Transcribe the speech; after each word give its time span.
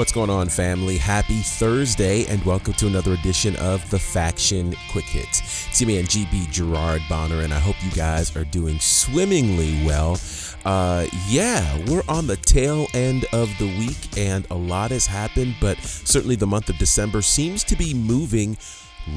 What's 0.00 0.12
going 0.12 0.30
on, 0.30 0.48
family? 0.48 0.96
Happy 0.96 1.42
Thursday, 1.42 2.24
and 2.24 2.42
welcome 2.46 2.72
to 2.72 2.86
another 2.86 3.12
edition 3.12 3.54
of 3.56 3.90
the 3.90 3.98
Faction 3.98 4.74
Quick 4.90 5.04
Hits. 5.04 5.68
It's 5.68 5.84
me 5.84 5.98
and 5.98 6.08
GB 6.08 6.50
Gerard 6.50 7.02
Bonner, 7.06 7.42
and 7.42 7.52
I 7.52 7.58
hope 7.58 7.76
you 7.84 7.90
guys 7.90 8.34
are 8.34 8.46
doing 8.46 8.78
swimmingly 8.78 9.84
well. 9.84 10.18
Uh, 10.64 11.06
yeah, 11.28 11.78
we're 11.86 12.02
on 12.08 12.26
the 12.26 12.36
tail 12.36 12.86
end 12.94 13.26
of 13.34 13.50
the 13.58 13.66
week, 13.78 13.98
and 14.16 14.46
a 14.50 14.54
lot 14.54 14.90
has 14.90 15.04
happened, 15.04 15.56
but 15.60 15.76
certainly 15.82 16.34
the 16.34 16.46
month 16.46 16.70
of 16.70 16.78
December 16.78 17.20
seems 17.20 17.62
to 17.64 17.76
be 17.76 17.92
moving 17.92 18.56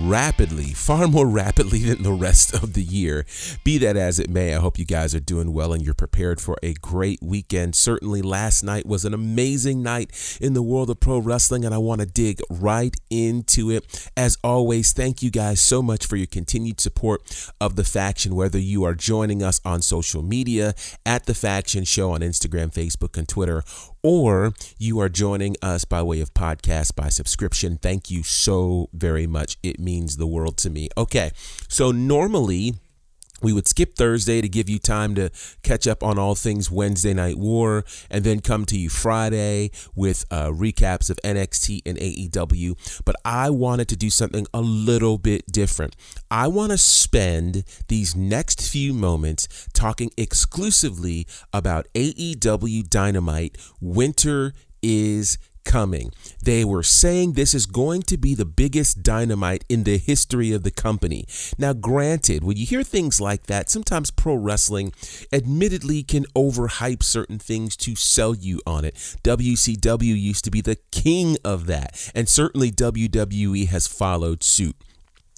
rapidly, 0.01 0.73
far 0.73 1.07
more 1.07 1.27
rapidly 1.27 1.79
than 1.79 2.03
the 2.03 2.13
rest 2.13 2.53
of 2.53 2.73
the 2.73 2.83
year. 2.83 3.25
Be 3.63 3.77
that 3.79 3.97
as 3.97 4.19
it 4.19 4.29
may, 4.29 4.53
I 4.55 4.59
hope 4.59 4.79
you 4.79 4.85
guys 4.85 5.13
are 5.13 5.19
doing 5.19 5.53
well 5.53 5.73
and 5.73 5.83
you're 5.83 5.93
prepared 5.93 6.39
for 6.41 6.57
a 6.63 6.73
great 6.75 7.19
weekend. 7.21 7.75
Certainly, 7.75 8.21
last 8.21 8.63
night 8.63 8.85
was 8.85 9.05
an 9.05 9.13
amazing 9.13 9.83
night 9.83 10.37
in 10.41 10.53
the 10.53 10.63
world 10.63 10.89
of 10.89 10.99
pro 10.99 11.19
wrestling, 11.19 11.65
and 11.65 11.73
I 11.73 11.77
want 11.77 12.01
to 12.01 12.07
dig 12.07 12.41
right 12.49 12.95
into 13.09 13.69
it. 13.69 14.09
As 14.15 14.37
always, 14.43 14.93
thank 14.93 15.21
you 15.21 15.29
guys 15.29 15.59
so 15.61 15.81
much 15.81 16.05
for 16.05 16.15
your 16.15 16.27
continued 16.27 16.79
support 16.79 17.51
of 17.59 17.75
the 17.75 17.83
faction, 17.83 18.35
whether 18.35 18.59
you 18.59 18.83
are 18.83 18.95
joining 18.95 19.43
us 19.43 19.59
on 19.65 19.81
social 19.81 20.21
media 20.21 20.73
at 21.05 21.25
the 21.25 21.33
faction 21.33 21.83
show 21.83 22.11
on 22.11 22.21
Instagram, 22.21 22.73
Facebook, 22.73 23.17
and 23.17 23.27
Twitter, 23.27 23.63
or 24.03 24.53
you 24.77 24.99
are 24.99 25.09
joining 25.09 25.55
us 25.61 25.85
by 25.85 26.03
way 26.03 26.19
of 26.19 26.33
podcast 26.33 26.95
by 26.95 27.09
subscription. 27.09 27.77
Thank 27.77 28.11
you 28.11 28.21
so 28.21 28.89
very 28.93 29.25
much. 29.25 29.57
It 29.63 29.79
means 29.79 30.17
the 30.17 30.27
world 30.27 30.57
to 30.57 30.69
me. 30.69 30.89
Okay, 30.97 31.31
so 31.69 31.91
normally 31.91 32.75
we 33.43 33.53
would 33.53 33.67
skip 33.67 33.95
Thursday 33.95 34.41
to 34.41 34.49
give 34.49 34.69
you 34.69 34.79
time 34.79 35.13
to 35.15 35.29
catch 35.61 35.87
up 35.87 36.01
on 36.01 36.17
all 36.17 36.33
things 36.33 36.71
Wednesday 36.71 37.13
Night 37.13 37.37
War 37.37 37.83
and 38.09 38.23
then 38.23 38.39
come 38.39 38.65
to 38.65 38.77
you 38.77 38.89
Friday 38.89 39.69
with 39.95 40.25
uh, 40.31 40.47
recaps 40.47 41.09
of 41.09 41.19
NXT 41.23 41.81
and 41.85 41.97
AEW. 41.97 43.01
But 43.05 43.17
I 43.25 43.49
wanted 43.49 43.87
to 43.89 43.95
do 43.95 44.09
something 44.09 44.47
a 44.53 44.61
little 44.61 45.17
bit 45.17 45.51
different. 45.51 45.95
I 46.31 46.47
want 46.47 46.71
to 46.71 46.77
spend 46.77 47.65
these 47.89 48.15
next 48.15 48.67
few 48.67 48.93
moments 48.93 49.67
talking 49.73 50.11
exclusively 50.17 51.27
about 51.51 51.87
AEW 51.93 52.89
Dynamite 52.89 53.57
Winter 53.81 54.53
is 54.81 55.37
coming. 55.65 56.11
They 56.41 56.63
were 56.63 56.83
saying 56.83 57.33
this 57.33 57.53
is 57.53 57.65
going 57.65 58.03
to 58.03 58.17
be 58.17 58.35
the 58.35 58.45
biggest 58.45 59.03
dynamite 59.03 59.63
in 59.69 59.83
the 59.83 59.97
history 59.97 60.51
of 60.51 60.63
the 60.63 60.71
company. 60.71 61.25
Now, 61.57 61.73
granted, 61.73 62.43
when 62.43 62.57
you 62.57 62.65
hear 62.65 62.83
things 62.83 63.19
like 63.19 63.47
that, 63.47 63.69
sometimes 63.69 64.11
pro 64.11 64.35
wrestling 64.35 64.93
admittedly 65.31 66.03
can 66.03 66.25
overhype 66.35 67.03
certain 67.03 67.39
things 67.39 67.75
to 67.77 67.95
sell 67.95 68.35
you 68.35 68.61
on 68.65 68.85
it. 68.85 68.95
WCW 69.23 70.19
used 70.19 70.43
to 70.45 70.51
be 70.51 70.61
the 70.61 70.77
king 70.91 71.37
of 71.43 71.65
that, 71.67 72.11
and 72.13 72.29
certainly 72.29 72.71
WWE 72.71 73.67
has 73.67 73.87
followed 73.87 74.43
suit 74.43 74.75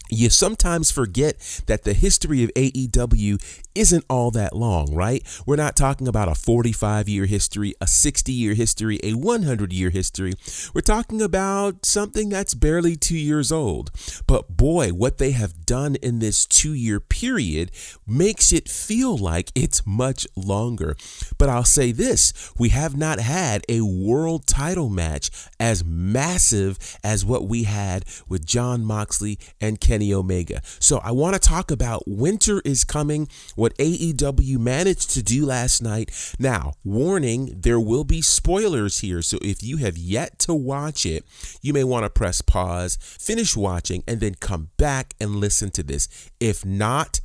you 0.10 0.30
sometimes 0.30 0.92
forget 0.92 1.64
that 1.68 1.84
the 1.84 1.94
history 1.94 2.44
of 2.44 2.54
AEW 2.54 3.42
isn't 3.76 4.06
all 4.10 4.32
that 4.32 4.56
long, 4.56 4.94
right? 4.94 5.24
We're 5.46 5.58
not 5.58 5.76
talking 5.76 6.08
about 6.08 6.30
a 6.30 6.36
45 6.36 7.10
year 7.10 7.26
history, 7.26 7.76
a 7.82 7.88
60 7.88 8.32
year 8.32 8.54
history, 8.54 9.00
a 9.04 9.14
100 9.14 9.74
year 9.74 9.90
history. 9.90 10.34
We're 10.74 10.82
talking 10.82 11.22
about 11.22 11.86
something 11.86 12.30
that's 12.30 12.54
barely 12.54 12.96
two 12.96 13.18
years 13.18 13.52
old. 13.52 13.92
But 14.28 14.56
boy, 14.56 14.90
what 14.90 15.18
they 15.18 15.32
have 15.32 15.66
done 15.66 15.96
in 15.96 16.20
this 16.20 16.46
two 16.46 16.74
year 16.74 17.00
period 17.00 17.72
makes 18.08 18.54
it 18.54 18.70
feel 18.70 19.18
like 19.18 19.52
it's 19.56 19.86
much 19.86 20.26
longer. 20.36 20.96
But 21.38 21.50
I'll 21.50 21.64
say 21.64 21.92
this 21.92 22.54
we 22.58 22.70
have 22.70 22.96
not 22.96 23.20
had 23.20 23.64
a 23.68 23.82
world 23.82 24.48
title 24.48 24.90
match 24.90 25.30
as 25.60 25.84
massive 25.84 26.78
as 27.04 27.26
what 27.26 27.48
we 27.48 27.64
had 27.64 28.06
with 28.30 28.46
Jon 28.46 28.86
Moxley 28.86 29.38
and 29.60 29.80
Kenny 29.96 30.14
Omega. 30.14 30.62
So 30.82 30.98
I 30.98 31.12
want 31.12 31.36
to 31.36 31.40
talk 31.40 31.72
about 31.72 32.04
winter 32.06 32.62
is 32.66 32.84
coming 32.84 33.30
what 33.56 33.78
AEW 33.78 34.58
managed 34.58 35.12
to 35.12 35.24
do 35.24 35.46
last 35.46 35.82
night. 35.82 36.12
Now, 36.38 36.74
warning, 36.84 37.54
there 37.56 37.80
will 37.80 38.04
be 38.04 38.22
spoilers 38.22 38.98
here. 38.98 39.22
So 39.22 39.38
if 39.42 39.64
you 39.64 39.78
have 39.78 39.98
yet 39.98 40.38
to 40.40 40.54
watch 40.54 41.06
it, 41.06 41.24
you 41.62 41.72
may 41.72 41.86
want 41.86 42.04
to 42.04 42.10
press 42.10 42.42
pause, 42.42 42.98
finish 43.02 43.56
watching, 43.56 44.04
and 44.06 44.20
then 44.20 44.36
come 44.36 44.68
back 44.76 45.14
and 45.22 45.38
listen 45.38 45.72
to 45.72 45.84
this. 45.84 46.10
If 46.42 46.66
not, 46.66 47.22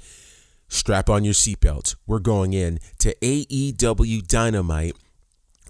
strap 0.68 1.10
on 1.10 1.24
your 1.24 1.34
seatbelts. 1.34 1.96
We're 2.06 2.20
going 2.20 2.52
in 2.52 2.78
to 3.00 3.16
AEW 3.16 4.28
Dynamite 4.28 4.94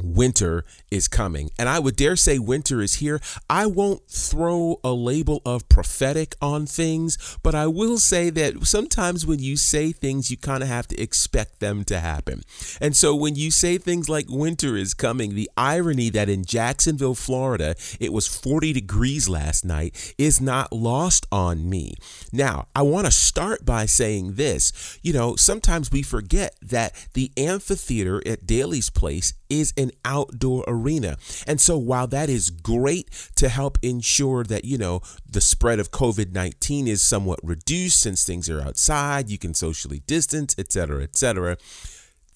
winter 0.03 0.65
is 0.91 1.09
coming. 1.09 1.51
And 1.59 1.69
I 1.69 1.79
would 1.79 1.97
dare 1.97 2.17
say 2.17 2.39
winter 2.39 2.81
is 2.81 2.95
here. 2.95 3.21
I 3.49 3.67
won't 3.67 4.07
throw 4.09 4.81
a 4.83 4.93
label 4.93 5.43
of 5.45 5.69
prophetic 5.69 6.37
on 6.41 6.67
things, 6.67 7.39
but 7.43 7.55
I 7.55 7.67
will 7.67 7.99
say 7.99 8.31
that 8.31 8.67
sometimes 8.67 9.27
when 9.27 9.39
you 9.39 9.57
say 9.57 9.93
things, 9.93 10.31
you 10.31 10.37
kind 10.37 10.63
of 10.63 10.69
have 10.69 10.89
to 10.89 11.01
expect 11.01 11.61
them 11.61 11.85
to 11.85 12.01
happen. 12.01 12.43
And 12.81 12.97
so 12.97 13.15
when 13.15 13.35
you 13.35 13.51
say 13.51 13.79
things 13.79 14.09
like 14.09 14.27
winter 14.29 14.77
is 14.77 14.95
coming, 14.95 15.35
the 15.35 15.51
irony 15.57 16.11
that 16.11 16.29
in 16.29 16.45
Jacksonville, 16.45 17.15
Florida, 17.15 17.75
it 17.99 18.13
was 18.13 18.27
40 18.27 18.73
degrees 18.73 19.29
last 19.29 19.65
night 19.65 20.15
is 20.19 20.41
not 20.41 20.73
lost 20.73 21.27
on 21.33 21.69
me. 21.69 21.95
Now, 22.33 22.69
I 22.75 22.83
want 22.83 23.07
to 23.07 23.13
start 23.13 23.65
by 23.65 23.87
saying 23.87 24.35
this. 24.35 24.99
You 25.03 25.13
know, 25.13 25.37
sometimes 25.37 25.91
we 25.91 26.03
forget 26.03 26.55
that 26.63 26.95
the 27.15 27.33
amphitheater 27.37 28.23
at 28.27 28.47
Daily's 28.47 28.91
Place 28.91 29.35
is 29.51 29.75
an 29.77 29.91
outdoor 30.05 30.65
arena. 30.67 31.17
And 31.47 31.61
so 31.61 31.77
while 31.77 32.07
that 32.09 32.29
is 32.29 32.51
great 32.51 33.11
to 33.37 33.49
help 33.49 33.79
ensure 33.83 34.45
that, 34.45 34.65
you 34.65 34.79
know, 34.79 35.03
the 35.29 35.41
spread 35.41 35.79
of 35.81 35.91
COVID-19 35.91 36.87
is 36.87 37.03
somewhat 37.03 37.41
reduced 37.43 38.01
since 38.01 38.25
things 38.25 38.49
are 38.49 38.61
outside, 38.61 39.29
you 39.29 39.39
can 39.39 39.55
socially 39.55 40.01
distance, 40.07 40.55
etc., 40.59 40.81
cetera, 40.81 41.03
et 41.03 41.17
cetera. 41.17 41.57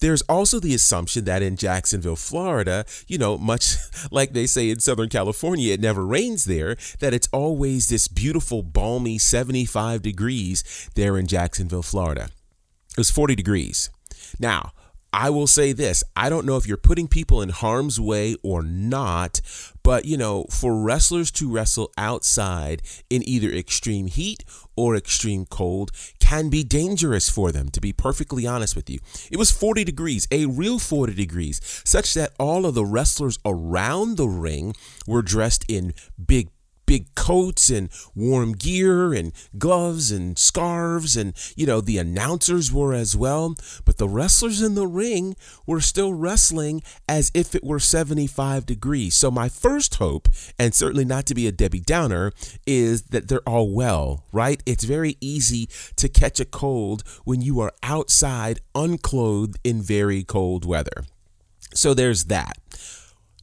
There's 0.01 0.23
also 0.23 0.61
the 0.61 0.75
assumption 0.75 1.25
that 1.25 1.43
in 1.43 1.57
Jacksonville, 1.57 2.17
Florida, 2.17 2.85
you 3.07 3.17
know, 3.17 3.39
much 3.39 3.77
like 4.11 4.33
they 4.33 4.47
say 4.47 4.71
in 4.71 4.81
Southern 4.81 5.09
California, 5.09 5.73
it 5.73 5.81
never 5.81 6.05
rains 6.05 6.45
there, 6.45 6.77
that 7.01 7.15
it's 7.15 7.29
always 7.33 7.89
this 7.89 8.09
beautiful, 8.09 8.63
balmy 8.63 9.19
75 9.19 10.03
degrees 10.03 10.91
there 10.95 11.17
in 11.17 11.27
Jacksonville, 11.27 11.83
Florida. 11.83 12.29
It 12.91 12.99
was 12.99 13.11
40 13.11 13.35
degrees. 13.35 13.91
Now, 14.39 14.73
I 15.17 15.31
will 15.31 15.47
say 15.47 15.71
this 15.71 16.03
I 16.17 16.29
don't 16.29 16.45
know 16.45 16.57
if 16.57 16.67
you're 16.67 16.77
putting 16.77 17.07
people 17.07 17.41
in 17.41 17.51
harm's 17.51 18.01
way 18.01 18.35
or 18.43 18.65
not, 18.65 19.41
but 19.85 20.07
you 20.07 20.17
know, 20.17 20.47
for 20.51 20.77
wrestlers 20.77 21.31
to 21.33 21.49
wrestle 21.49 21.93
outside 21.97 22.83
in 23.09 23.23
either 23.23 23.49
extreme 23.49 24.09
heat 24.09 24.45
or 24.75 24.97
extreme 24.97 25.47
cold 25.47 25.93
can 26.19 26.49
be 26.49 26.65
dangerous 26.65 27.31
for 27.31 27.53
them, 27.53 27.69
to 27.69 27.81
be 27.81 27.93
perfectly 27.93 28.45
honest 28.45 28.75
with 28.75 28.91
you. 28.91 28.99
It 29.31 29.37
was 29.37 29.53
40 29.53 29.85
degrees, 29.85 30.27
a 30.33 30.47
real 30.47 30.81
40 30.81 31.15
degrees, 31.15 31.61
such 31.85 32.15
that 32.15 32.33
all 32.41 32.67
of 32.67 32.75
the 32.75 32.85
wrestlers 32.85 33.39
around 33.45 34.17
the 34.17 34.27
ring 34.29 34.75
were 35.07 35.23
dressed 35.23 35.65
in 35.69 35.95
big 36.27 36.49
big 36.95 37.15
coats 37.17 37.71
and 37.71 37.89
warm 38.15 38.53
gear 38.53 39.13
and 39.13 39.33
gloves 39.59 40.13
and 40.13 40.39
scarves 40.39 41.17
and 41.17 41.35
you 41.57 41.67
know 41.67 41.81
the 41.81 41.99
announcers 41.99 42.73
were 42.73 42.95
as 42.95 43.17
well. 43.17 43.57
But 43.85 43.99
the 43.99 44.09
wrestlers 44.09 44.63
in 44.63 44.77
the 44.77 44.87
ring 44.87 45.35
were 45.67 45.81
still 45.81 46.15
wrestling 46.15 46.83
as 47.09 47.33
if 47.35 47.55
it 47.55 47.65
were 47.65 47.81
75 47.81 48.67
degrees. 48.67 49.17
So 49.17 49.31
my 49.31 49.49
first 49.49 49.97
hope 49.97 50.29
and 50.59 50.75
certainly 50.75 51.05
not 51.05 51.27
to 51.27 51.35
be 51.35 51.49
a 51.49 51.53
Debbie 51.53 51.81
Downer 51.81 52.33
is 52.67 53.03
that 53.05 53.29
they're 53.29 53.49
all 53.49 53.75
well 53.75 54.25
right? 54.35 54.63
It's 54.67 54.85
very 54.85 55.17
easy 55.21 55.69
to 55.97 56.09
catch 56.09 56.41
a 56.41 56.45
cold 56.45 57.03
when 57.25 57.41
you 57.41 57.61
are 57.61 57.73
outside 57.83 58.61
unclothed 58.75 59.59
in 59.65 59.81
very 59.81 60.25
cold 60.25 60.65
weather. 60.65 61.05
So 61.73 61.95
there's 61.95 62.25
that. 62.25 62.59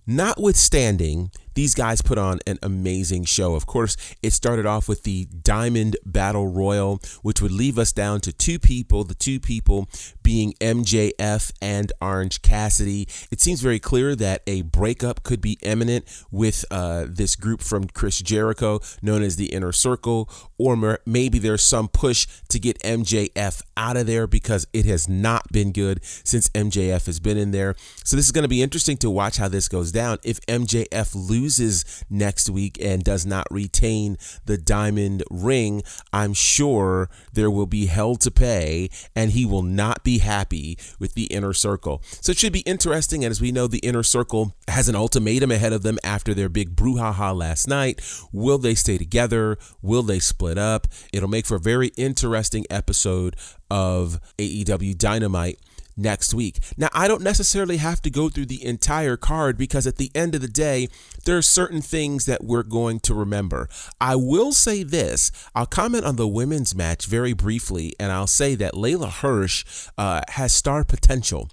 Notwithstanding, 0.05 1.31
these 1.53 1.73
guys 1.75 2.01
put 2.01 2.17
on 2.17 2.39
an 2.47 2.59
amazing 2.61 3.25
show. 3.25 3.55
Of 3.55 3.65
course, 3.65 3.97
it 4.21 4.31
started 4.31 4.65
off 4.65 4.87
with 4.87 5.03
the 5.03 5.25
Diamond 5.25 5.97
Battle 6.05 6.47
Royal, 6.47 6.99
which 7.21 7.41
would 7.41 7.51
leave 7.51 7.77
us 7.77 7.91
down 7.91 8.21
to 8.21 8.33
two 8.33 8.59
people, 8.59 9.03
the 9.03 9.15
two 9.15 9.39
people 9.39 9.87
being 10.31 10.53
MJF 10.61 11.51
and 11.61 11.91
Orange 12.01 12.41
Cassidy. 12.41 13.05
It 13.31 13.41
seems 13.41 13.59
very 13.59 13.79
clear 13.79 14.15
that 14.15 14.43
a 14.47 14.61
breakup 14.61 15.23
could 15.23 15.41
be 15.41 15.57
imminent 15.61 16.05
with 16.31 16.63
uh, 16.71 17.07
this 17.09 17.35
group 17.35 17.61
from 17.61 17.89
Chris 17.89 18.19
Jericho, 18.21 18.79
known 19.01 19.23
as 19.23 19.35
the 19.35 19.47
Inner 19.47 19.73
Circle, 19.73 20.29
or 20.57 20.99
maybe 21.05 21.37
there's 21.37 21.63
some 21.63 21.89
push 21.89 22.27
to 22.47 22.59
get 22.59 22.79
MJF 22.79 23.61
out 23.75 23.97
of 23.97 24.07
there 24.07 24.25
because 24.25 24.65
it 24.71 24.85
has 24.85 25.09
not 25.09 25.51
been 25.51 25.73
good 25.73 25.99
since 26.03 26.47
MJF 26.49 27.07
has 27.07 27.19
been 27.19 27.37
in 27.37 27.51
there. 27.51 27.75
So 28.05 28.15
this 28.15 28.25
is 28.25 28.31
going 28.31 28.43
to 28.43 28.47
be 28.47 28.61
interesting 28.61 28.95
to 28.97 29.09
watch 29.09 29.35
how 29.35 29.49
this 29.49 29.67
goes 29.67 29.91
down. 29.91 30.19
If 30.23 30.39
MJF 30.45 31.13
loses 31.13 32.05
next 32.09 32.49
week 32.49 32.77
and 32.81 33.03
does 33.03 33.25
not 33.25 33.47
retain 33.51 34.15
the 34.45 34.57
diamond 34.57 35.23
ring, 35.29 35.83
I'm 36.13 36.33
sure 36.33 37.09
there 37.33 37.51
will 37.51 37.65
be 37.65 37.87
hell 37.87 38.15
to 38.15 38.31
pay 38.31 38.89
and 39.13 39.31
he 39.31 39.45
will 39.45 39.63
not 39.63 40.05
be 40.05 40.20
happy 40.21 40.77
with 40.99 41.13
the 41.13 41.25
inner 41.25 41.53
circle. 41.53 42.01
So 42.21 42.31
it 42.31 42.37
should 42.37 42.53
be 42.53 42.61
interesting. 42.61 43.23
And 43.23 43.31
as 43.31 43.41
we 43.41 43.51
know, 43.51 43.67
the 43.67 43.79
inner 43.79 44.03
circle 44.03 44.55
has 44.67 44.89
an 44.89 44.95
ultimatum 44.95 45.51
ahead 45.51 45.73
of 45.73 45.83
them 45.83 45.99
after 46.03 46.33
their 46.33 46.49
big 46.49 46.75
brouhaha 46.75 47.35
last 47.35 47.67
night. 47.67 48.01
Will 48.31 48.57
they 48.57 48.75
stay 48.75 48.97
together? 48.97 49.57
Will 49.81 50.03
they 50.03 50.19
split 50.19 50.57
up? 50.57 50.87
It'll 51.13 51.29
make 51.29 51.45
for 51.45 51.55
a 51.55 51.59
very 51.59 51.89
interesting 51.97 52.65
episode 52.69 53.35
of 53.69 54.19
AEW 54.37 54.97
Dynamite 54.97 55.59
next 55.95 56.33
week. 56.33 56.59
Now, 56.77 56.89
I 56.93 57.07
don't 57.07 57.21
necessarily 57.21 57.77
have 57.77 58.01
to 58.03 58.09
go 58.09 58.29
through 58.29 58.47
the 58.47 58.65
entire 58.65 59.17
card 59.17 59.57
because 59.57 59.87
at 59.87 59.97
the 59.97 60.11
end 60.15 60.35
of 60.35 60.41
the 60.41 60.47
day, 60.47 60.87
there 61.25 61.37
are 61.37 61.41
certain 61.41 61.81
things 61.81 62.25
that 62.25 62.43
we're 62.43 62.63
going 62.63 62.99
to 63.01 63.13
remember. 63.13 63.69
I 63.99 64.15
will 64.15 64.51
say 64.51 64.83
this 64.83 65.31
I'll 65.55 65.65
comment 65.65 66.05
on 66.05 66.15
the 66.15 66.27
women's 66.27 66.75
match 66.75 67.05
very 67.05 67.33
briefly, 67.33 67.93
and 67.99 68.11
I'll 68.11 68.27
say 68.27 68.55
that 68.55 68.73
Leyla 68.73 69.09
Hirsch 69.09 69.65
uh, 69.97 70.21
has 70.29 70.53
star 70.53 70.83
potential 70.83 71.49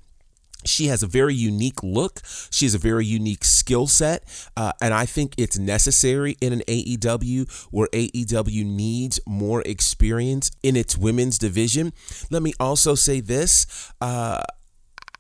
she 0.65 0.87
has 0.87 1.03
a 1.03 1.07
very 1.07 1.35
unique 1.35 1.83
look. 1.83 2.21
She 2.51 2.65
has 2.65 2.75
a 2.75 2.79
very 2.79 3.07
unique 3.07 3.45
skill 3.45 3.87
set. 3.87 4.25
Uh, 4.57 4.73
and 4.81 4.93
I 4.93 5.07
think 5.07 5.35
it's 5.39 5.59
necessary 5.59 6.37
in 6.41 6.53
an 6.53 6.63
AEW 6.69 7.69
where 7.71 7.89
AEW 7.89 8.67
needs 8.67 9.21
more 9.27 9.63
experience 9.63 10.51
in 10.63 10.77
its 10.77 10.97
women's 10.97 11.39
division. 11.39 11.93
Let 12.31 12.43
me 12.43 12.55
also 12.59 12.95
say 12.95 13.21
this. 13.21 13.93
Uh, 14.01 14.43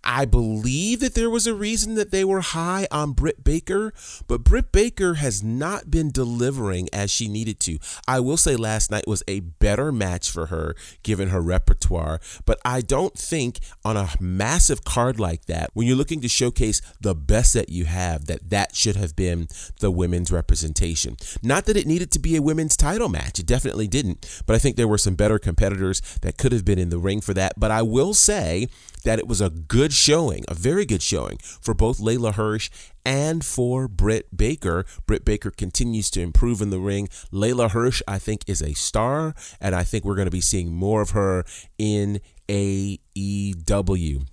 I 0.04 0.24
believe 0.24 1.00
that 1.00 1.14
there 1.14 1.30
was 1.30 1.46
a 1.46 1.54
reason 1.54 1.94
that 1.94 2.10
they 2.10 2.24
were 2.24 2.40
high 2.40 2.86
on 2.90 3.12
Britt 3.12 3.44
Baker, 3.44 3.92
but 4.26 4.44
Britt 4.44 4.72
Baker 4.72 5.14
has 5.14 5.42
not 5.42 5.90
been 5.90 6.10
delivering 6.10 6.88
as 6.92 7.10
she 7.10 7.28
needed 7.28 7.60
to. 7.60 7.78
I 8.06 8.20
will 8.20 8.36
say 8.36 8.56
last 8.56 8.90
night 8.90 9.08
was 9.08 9.22
a 9.28 9.40
better 9.40 9.92
match 9.92 10.30
for 10.30 10.46
her 10.46 10.74
given 11.02 11.28
her 11.28 11.40
repertoire, 11.40 12.20
but 12.44 12.58
I 12.64 12.80
don't 12.80 13.14
think 13.14 13.58
on 13.84 13.96
a 13.96 14.08
massive 14.20 14.84
card 14.84 15.18
like 15.18 15.46
that, 15.46 15.70
when 15.74 15.86
you're 15.86 15.96
looking 15.96 16.20
to 16.22 16.28
showcase 16.28 16.80
the 17.00 17.14
best 17.14 17.54
that 17.54 17.68
you 17.68 17.84
have, 17.84 18.26
that 18.26 18.50
that 18.50 18.74
should 18.74 18.96
have 18.96 19.16
been 19.16 19.48
the 19.80 19.90
women's 19.90 20.32
representation. 20.32 21.16
Not 21.42 21.66
that 21.66 21.76
it 21.76 21.86
needed 21.86 22.10
to 22.12 22.18
be 22.18 22.36
a 22.36 22.42
women's 22.42 22.76
title 22.76 23.08
match, 23.08 23.38
it 23.38 23.46
definitely 23.46 23.88
didn't, 23.88 24.42
but 24.46 24.54
I 24.54 24.58
think 24.58 24.76
there 24.76 24.88
were 24.88 24.98
some 24.98 25.16
better 25.16 25.38
competitors 25.38 26.00
that 26.22 26.38
could 26.38 26.52
have 26.52 26.64
been 26.64 26.78
in 26.78 26.90
the 26.90 26.98
ring 26.98 27.20
for 27.20 27.34
that. 27.34 27.54
But 27.58 27.70
I 27.70 27.82
will 27.82 28.14
say 28.14 28.68
that 29.04 29.18
it 29.18 29.28
was 29.28 29.40
a 29.40 29.50
good 29.50 29.87
showing, 29.92 30.44
a 30.48 30.54
very 30.54 30.84
good 30.84 31.02
showing 31.02 31.38
for 31.38 31.74
both 31.74 31.98
Leyla 31.98 32.34
Hirsch 32.34 32.70
and 33.04 33.44
for 33.44 33.88
Britt 33.88 34.36
Baker. 34.36 34.84
Britt 35.06 35.24
Baker 35.24 35.50
continues 35.50 36.10
to 36.10 36.20
improve 36.20 36.60
in 36.60 36.70
the 36.70 36.78
ring. 36.78 37.08
Leyla 37.32 37.70
Hirsch, 37.70 38.02
I 38.06 38.18
think, 38.18 38.44
is 38.46 38.62
a 38.62 38.74
star, 38.74 39.34
and 39.60 39.74
I 39.74 39.84
think 39.84 40.04
we're 40.04 40.14
going 40.14 40.26
to 40.26 40.30
be 40.30 40.40
seeing 40.40 40.74
more 40.74 41.02
of 41.02 41.10
her 41.10 41.44
in 41.78 42.20
AEW. 42.48 44.26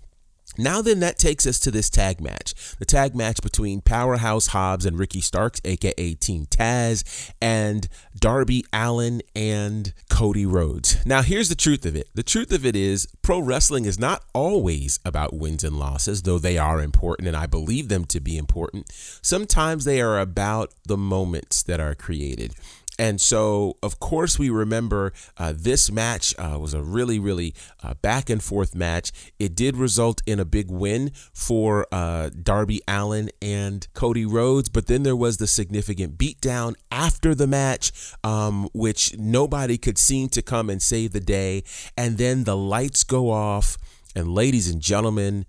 Now, 0.57 0.81
then, 0.81 0.99
that 1.01 1.17
takes 1.17 1.45
us 1.45 1.59
to 1.61 1.71
this 1.71 1.89
tag 1.89 2.21
match. 2.21 2.53
The 2.79 2.85
tag 2.85 3.15
match 3.15 3.41
between 3.41 3.81
Powerhouse 3.81 4.47
Hobbs 4.47 4.85
and 4.85 4.97
Ricky 4.97 5.21
Starks, 5.21 5.61
aka 5.65 6.13
Team 6.15 6.45
Taz, 6.45 7.31
and 7.41 7.87
Darby 8.17 8.65
Allin 8.71 9.21
and 9.35 9.93
Cody 10.09 10.45
Rhodes. 10.45 11.05
Now, 11.05 11.21
here's 11.21 11.49
the 11.49 11.55
truth 11.55 11.85
of 11.85 11.95
it 11.95 12.07
the 12.13 12.23
truth 12.23 12.51
of 12.51 12.65
it 12.65 12.75
is, 12.75 13.07
pro 13.21 13.39
wrestling 13.39 13.85
is 13.85 13.99
not 13.99 14.23
always 14.33 14.99
about 15.05 15.33
wins 15.33 15.63
and 15.63 15.77
losses, 15.77 16.23
though 16.23 16.39
they 16.39 16.57
are 16.57 16.81
important, 16.81 17.27
and 17.27 17.37
I 17.37 17.45
believe 17.45 17.89
them 17.89 18.05
to 18.05 18.19
be 18.19 18.37
important. 18.37 18.91
Sometimes 19.21 19.85
they 19.85 20.01
are 20.01 20.19
about 20.19 20.73
the 20.85 20.97
moments 20.97 21.63
that 21.63 21.79
are 21.79 21.95
created. 21.95 22.53
And 22.97 23.19
so, 23.19 23.77
of 23.83 23.99
course, 23.99 24.39
we 24.39 24.49
remember 24.49 25.11
uh, 25.37 25.53
this 25.55 25.91
match 25.91 26.33
uh, 26.37 26.57
was 26.59 26.73
a 26.73 26.81
really, 26.81 27.19
really 27.19 27.53
uh, 27.83 27.93
back 27.95 28.29
and 28.29 28.41
forth 28.41 28.73
match. 28.73 29.11
It 29.37 29.53
did 29.55 29.75
result 29.75 30.21
in 30.25 30.39
a 30.39 30.45
big 30.45 30.71
win 30.71 31.11
for 31.33 31.87
uh, 31.91 32.29
Darby 32.29 32.81
Allin 32.87 33.31
and 33.41 33.85
Cody 33.93 34.25
Rhodes, 34.25 34.69
but 34.69 34.87
then 34.87 35.03
there 35.03 35.15
was 35.15 35.37
the 35.37 35.47
significant 35.47 36.17
beatdown 36.17 36.75
after 36.89 37.35
the 37.35 37.47
match, 37.47 37.91
um, 38.23 38.69
which 38.73 39.17
nobody 39.17 39.77
could 39.77 39.97
seem 39.97 40.29
to 40.29 40.41
come 40.41 40.69
and 40.69 40.81
save 40.81 41.11
the 41.11 41.19
day. 41.19 41.63
And 41.97 42.17
then 42.17 42.45
the 42.45 42.55
lights 42.55 43.03
go 43.03 43.29
off, 43.29 43.77
and 44.15 44.33
ladies 44.33 44.69
and 44.69 44.81
gentlemen, 44.81 45.45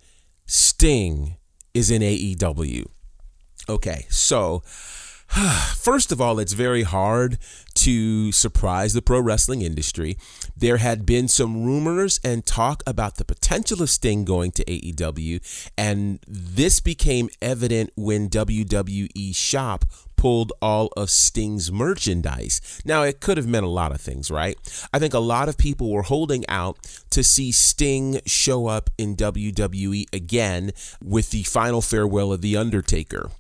Sting 0.47 1.37
is 1.75 1.91
in 1.91 2.03
AEW. 2.03 2.87
Okay, 3.69 4.07
so 4.09 4.63
First 5.77 6.13
of 6.13 6.21
all, 6.21 6.39
it's 6.39 6.53
very 6.53 6.83
hard 6.83 7.39
to 7.75 8.33
surprise 8.33 8.93
the 8.95 9.03
pro 9.03 9.21
wrestling 9.21 9.63
industry. 9.63 10.17
There 10.57 10.79
had 10.79 11.05
been 11.05 11.29
some 11.29 11.65
rumors 11.65 12.21
and 12.25 12.47
talk 12.47 12.83
about 12.87 13.17
the 13.17 13.25
potential 13.25 13.83
of 13.83 13.91
Sting 13.91 14.25
going 14.25 14.53
to 14.53 14.65
AEW, 14.65 15.69
and 15.77 16.21
this 16.27 16.81
became 16.81 17.29
evident 17.43 17.91
when 17.97 18.31
WWE 18.31 19.35
Shop 19.35 19.85
pulled 20.17 20.53
all 20.63 20.89
of 20.97 21.11
Sting's 21.11 21.71
merchandise. 21.71 22.81
Now, 22.85 23.03
it 23.03 23.21
could 23.21 23.37
have 23.37 23.47
meant 23.47 23.67
a 23.67 23.71
lot 23.71 23.93
of 23.93 24.01
things, 24.01 24.31
right? 24.31 24.57
I 24.93 24.99
think 24.99 25.13
a 25.13 25.19
lot 25.19 25.49
of 25.49 25.59
people 25.59 25.93
were 25.93 26.03
holding 26.03 26.49
out 26.49 26.79
to 27.11 27.23
see 27.23 27.53
Sting 27.53 28.21
show 28.25 28.67
up 28.67 28.89
in 28.97 29.17
WWE 29.17 30.07
again 30.15 30.73
with 31.05 31.31
the 31.31 31.43
final 31.43 31.83
farewell 31.83 32.33
of 32.33 32.41
The 32.41 32.57
Undertaker 32.57 33.31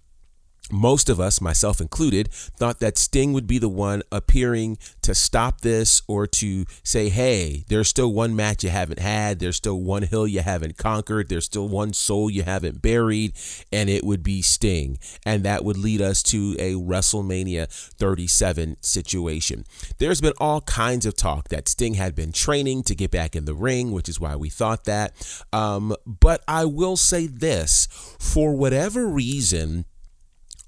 most 0.70 1.08
of 1.08 1.20
us, 1.20 1.40
myself 1.40 1.80
included, 1.80 2.28
thought 2.32 2.80
that 2.80 2.98
Sting 2.98 3.32
would 3.32 3.46
be 3.46 3.58
the 3.58 3.68
one 3.68 4.02
appearing 4.10 4.78
to 5.02 5.14
stop 5.14 5.60
this 5.60 6.02
or 6.08 6.26
to 6.26 6.64
say, 6.82 7.08
hey, 7.08 7.64
there's 7.68 7.88
still 7.88 8.12
one 8.12 8.34
match 8.34 8.64
you 8.64 8.70
haven't 8.70 8.98
had, 8.98 9.38
there's 9.38 9.56
still 9.56 9.80
one 9.80 10.02
hill 10.02 10.26
you 10.26 10.40
haven't 10.40 10.76
conquered, 10.76 11.28
there's 11.28 11.44
still 11.44 11.68
one 11.68 11.92
soul 11.92 12.28
you 12.30 12.42
haven't 12.42 12.82
buried, 12.82 13.32
and 13.72 13.88
it 13.88 14.04
would 14.04 14.22
be 14.22 14.42
Sting. 14.42 14.98
And 15.24 15.44
that 15.44 15.64
would 15.64 15.76
lead 15.76 16.00
us 16.00 16.22
to 16.24 16.56
a 16.58 16.74
WrestleMania 16.74 17.68
37 17.68 18.76
situation. 18.80 19.64
There's 19.98 20.20
been 20.20 20.34
all 20.38 20.60
kinds 20.62 21.06
of 21.06 21.16
talk 21.16 21.48
that 21.48 21.68
Sting 21.68 21.94
had 21.94 22.14
been 22.14 22.32
training 22.32 22.82
to 22.84 22.94
get 22.94 23.10
back 23.10 23.36
in 23.36 23.44
the 23.44 23.54
ring, 23.54 23.92
which 23.92 24.08
is 24.08 24.20
why 24.20 24.36
we 24.36 24.50
thought 24.50 24.84
that. 24.84 25.14
Um, 25.52 25.94
but 26.06 26.42
I 26.48 26.64
will 26.64 26.96
say 26.96 27.26
this 27.26 27.88
for 28.18 28.56
whatever 28.56 29.06
reason, 29.06 29.84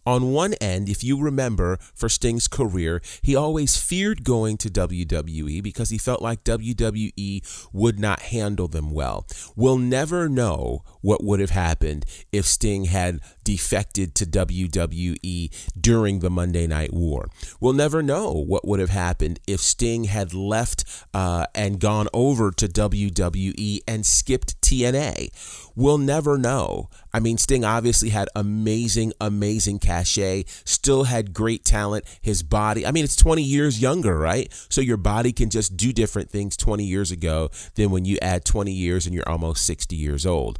on 0.06 0.32
one 0.32 0.54
end, 0.54 0.88
if 0.88 1.04
you 1.04 1.20
remember, 1.20 1.78
for 1.94 2.08
Sting's 2.08 2.48
career, 2.48 3.02
he 3.22 3.36
always 3.36 3.76
feared 3.76 4.24
going 4.24 4.56
to 4.58 4.70
WWE 4.70 5.62
because 5.62 5.90
he 5.90 5.98
felt 5.98 6.22
like 6.22 6.44
WWE 6.44 7.68
would 7.72 7.98
not 7.98 8.20
handle 8.20 8.68
them 8.68 8.90
well. 8.90 9.26
We'll 9.54 9.78
never 9.78 10.28
know 10.28 10.82
what 11.00 11.22
would 11.22 11.40
have 11.40 11.50
happened 11.50 12.04
if 12.32 12.46
Sting 12.46 12.86
had 12.86 13.20
defected 13.44 14.14
to 14.14 14.26
WWE 14.26 15.50
during 15.78 16.20
the 16.20 16.30
Monday 16.30 16.66
Night 16.66 16.92
War. 16.92 17.28
We'll 17.60 17.72
never 17.72 18.02
know 18.02 18.32
what 18.32 18.66
would 18.66 18.80
have 18.80 18.90
happened 18.90 19.40
if 19.46 19.60
Sting 19.60 20.04
had 20.04 20.34
left 20.34 20.84
uh, 21.14 21.46
and 21.54 21.80
gone 21.80 22.08
over 22.12 22.50
to 22.52 22.66
WWE 22.66 23.80
and 23.86 24.04
skipped 24.04 24.60
TNA. 24.60 25.30
We'll 25.78 25.98
never 25.98 26.36
know. 26.36 26.90
I 27.14 27.20
mean, 27.20 27.38
Sting 27.38 27.64
obviously 27.64 28.08
had 28.08 28.28
amazing, 28.34 29.12
amazing 29.20 29.78
cachet, 29.78 30.42
still 30.64 31.04
had 31.04 31.32
great 31.32 31.64
talent. 31.64 32.04
His 32.20 32.42
body, 32.42 32.84
I 32.84 32.90
mean, 32.90 33.04
it's 33.04 33.14
20 33.14 33.44
years 33.44 33.80
younger, 33.80 34.18
right? 34.18 34.52
So 34.68 34.80
your 34.80 34.96
body 34.96 35.32
can 35.32 35.50
just 35.50 35.76
do 35.76 35.92
different 35.92 36.30
things 36.30 36.56
20 36.56 36.82
years 36.82 37.12
ago 37.12 37.50
than 37.76 37.92
when 37.92 38.04
you 38.04 38.18
add 38.20 38.44
20 38.44 38.72
years 38.72 39.06
and 39.06 39.14
you're 39.14 39.28
almost 39.28 39.64
60 39.66 39.94
years 39.94 40.26
old. 40.26 40.58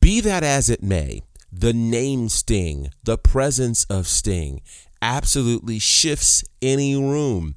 Be 0.00 0.20
that 0.20 0.44
as 0.44 0.70
it 0.70 0.84
may, 0.84 1.22
the 1.50 1.72
name 1.72 2.28
Sting, 2.28 2.92
the 3.02 3.18
presence 3.18 3.86
of 3.86 4.06
Sting, 4.06 4.60
absolutely 5.02 5.80
shifts 5.80 6.44
any 6.62 6.94
room. 6.94 7.56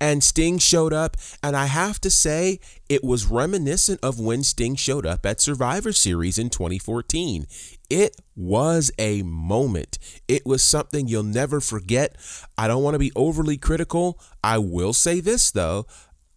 And 0.00 0.22
Sting 0.22 0.58
showed 0.58 0.92
up, 0.92 1.16
and 1.42 1.56
I 1.56 1.66
have 1.66 2.00
to 2.02 2.10
say, 2.10 2.60
it 2.88 3.02
was 3.02 3.26
reminiscent 3.26 4.00
of 4.02 4.20
when 4.20 4.44
Sting 4.44 4.74
showed 4.74 5.06
up 5.06 5.24
at 5.24 5.40
Survivor 5.40 5.92
Series 5.92 6.38
in 6.38 6.50
2014. 6.50 7.46
It 7.88 8.16
was 8.34 8.90
a 8.98 9.22
moment. 9.22 9.98
It 10.28 10.44
was 10.44 10.62
something 10.62 11.08
you'll 11.08 11.22
never 11.22 11.60
forget. 11.60 12.16
I 12.58 12.68
don't 12.68 12.82
want 12.82 12.94
to 12.94 12.98
be 12.98 13.12
overly 13.16 13.56
critical. 13.56 14.20
I 14.44 14.58
will 14.58 14.92
say 14.92 15.20
this, 15.20 15.50
though. 15.50 15.86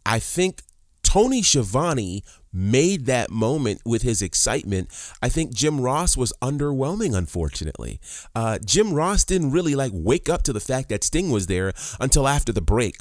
I 0.05 0.19
think 0.19 0.61
Tony 1.03 1.41
Schiavone 1.41 2.23
made 2.53 3.05
that 3.07 3.29
moment 3.29 3.81
with 3.85 4.01
his 4.01 4.21
excitement. 4.21 4.89
I 5.21 5.29
think 5.29 5.53
Jim 5.53 5.81
Ross 5.81 6.15
was 6.15 6.33
underwhelming, 6.41 7.15
unfortunately. 7.15 7.99
Uh, 8.33 8.57
Jim 8.63 8.93
Ross 8.93 9.23
didn't 9.23 9.51
really 9.51 9.75
like 9.75 9.91
wake 9.93 10.29
up 10.29 10.43
to 10.43 10.53
the 10.53 10.59
fact 10.59 10.89
that 10.89 11.03
Sting 11.03 11.29
was 11.29 11.47
there 11.47 11.73
until 11.99 12.27
after 12.27 12.51
the 12.51 12.61
break 12.61 12.97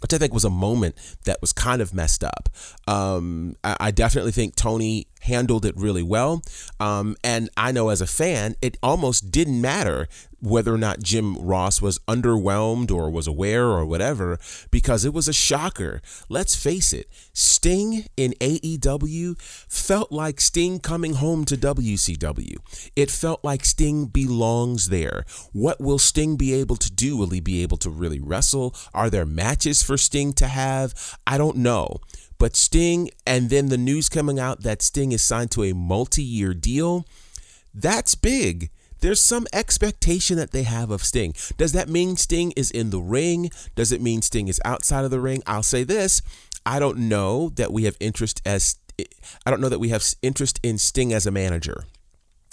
which 0.00 0.14
I 0.14 0.18
think 0.18 0.32
was 0.32 0.44
a 0.44 0.50
moment 0.50 0.94
that 1.24 1.40
was 1.40 1.52
kind 1.52 1.82
of 1.82 1.92
messed 1.92 2.22
up. 2.24 2.48
Um, 2.86 3.56
I, 3.64 3.76
I, 3.80 3.90
definitely 3.90 4.32
think 4.32 4.54
Tony 4.54 5.06
handled 5.22 5.64
it 5.64 5.76
really 5.76 6.02
well. 6.02 6.42
Um, 6.78 7.16
and 7.24 7.50
I 7.56 7.72
know 7.72 7.88
as 7.88 8.00
a 8.00 8.06
fan, 8.06 8.54
it 8.62 8.78
almost 8.82 9.30
didn't 9.30 9.60
matter 9.60 10.08
whether 10.40 10.74
or 10.74 10.78
not 10.78 11.02
Jim 11.02 11.36
Ross 11.36 11.82
was 11.82 11.98
underwhelmed 12.00 12.90
or 12.90 13.10
was 13.10 13.26
aware 13.26 13.66
or 13.66 13.84
whatever, 13.84 14.38
because 14.70 15.04
it 15.04 15.12
was 15.12 15.28
a 15.28 15.32
shocker. 15.32 16.00
Let's 16.28 16.54
face 16.54 16.92
it, 16.92 17.08
Sting 17.32 18.06
in 18.16 18.32
AEW 18.40 19.40
felt 19.68 20.12
like 20.12 20.40
Sting 20.40 20.78
coming 20.78 21.14
home 21.14 21.44
to 21.46 21.56
WCW. 21.56 22.56
It 22.94 23.10
felt 23.10 23.42
like 23.42 23.64
Sting 23.64 24.06
belongs 24.06 24.88
there. 24.88 25.24
What 25.52 25.80
will 25.80 25.98
Sting 25.98 26.36
be 26.36 26.54
able 26.54 26.76
to 26.76 26.90
do? 26.90 27.16
Will 27.16 27.30
he 27.30 27.40
be 27.40 27.62
able 27.62 27.76
to 27.78 27.90
really 27.90 28.20
wrestle? 28.20 28.74
Are 28.94 29.10
there 29.10 29.26
matches 29.26 29.82
for 29.82 29.96
Sting 29.96 30.32
to 30.34 30.46
have? 30.46 31.16
I 31.26 31.38
don't 31.38 31.56
know. 31.56 31.98
But 32.38 32.54
Sting, 32.54 33.10
and 33.26 33.50
then 33.50 33.68
the 33.68 33.76
news 33.76 34.08
coming 34.08 34.38
out 34.38 34.62
that 34.62 34.82
Sting 34.82 35.10
is 35.10 35.22
signed 35.22 35.50
to 35.52 35.64
a 35.64 35.74
multi 35.74 36.22
year 36.22 36.54
deal, 36.54 37.04
that's 37.74 38.14
big 38.14 38.70
there's 39.00 39.20
some 39.20 39.46
expectation 39.52 40.36
that 40.36 40.52
they 40.52 40.64
have 40.64 40.90
of 40.90 41.04
Sting. 41.04 41.34
Does 41.56 41.72
that 41.72 41.88
mean 41.88 42.16
Sting 42.16 42.52
is 42.52 42.70
in 42.70 42.90
the 42.90 43.00
ring? 43.00 43.50
Does 43.74 43.92
it 43.92 44.00
mean 44.00 44.22
Sting 44.22 44.48
is 44.48 44.60
outside 44.64 45.04
of 45.04 45.10
the 45.10 45.20
ring? 45.20 45.42
I'll 45.46 45.62
say 45.62 45.84
this 45.84 46.22
I 46.66 46.78
don't 46.78 46.98
know 46.98 47.50
that 47.50 47.72
we 47.72 47.84
have 47.84 47.96
interest 48.00 48.42
as 48.44 48.76
I 49.46 49.50
don't 49.50 49.60
know 49.60 49.68
that 49.68 49.78
we 49.78 49.90
have 49.90 50.04
interest 50.22 50.60
in 50.62 50.78
Sting 50.78 51.12
as 51.12 51.26
a 51.26 51.30
manager. 51.30 51.84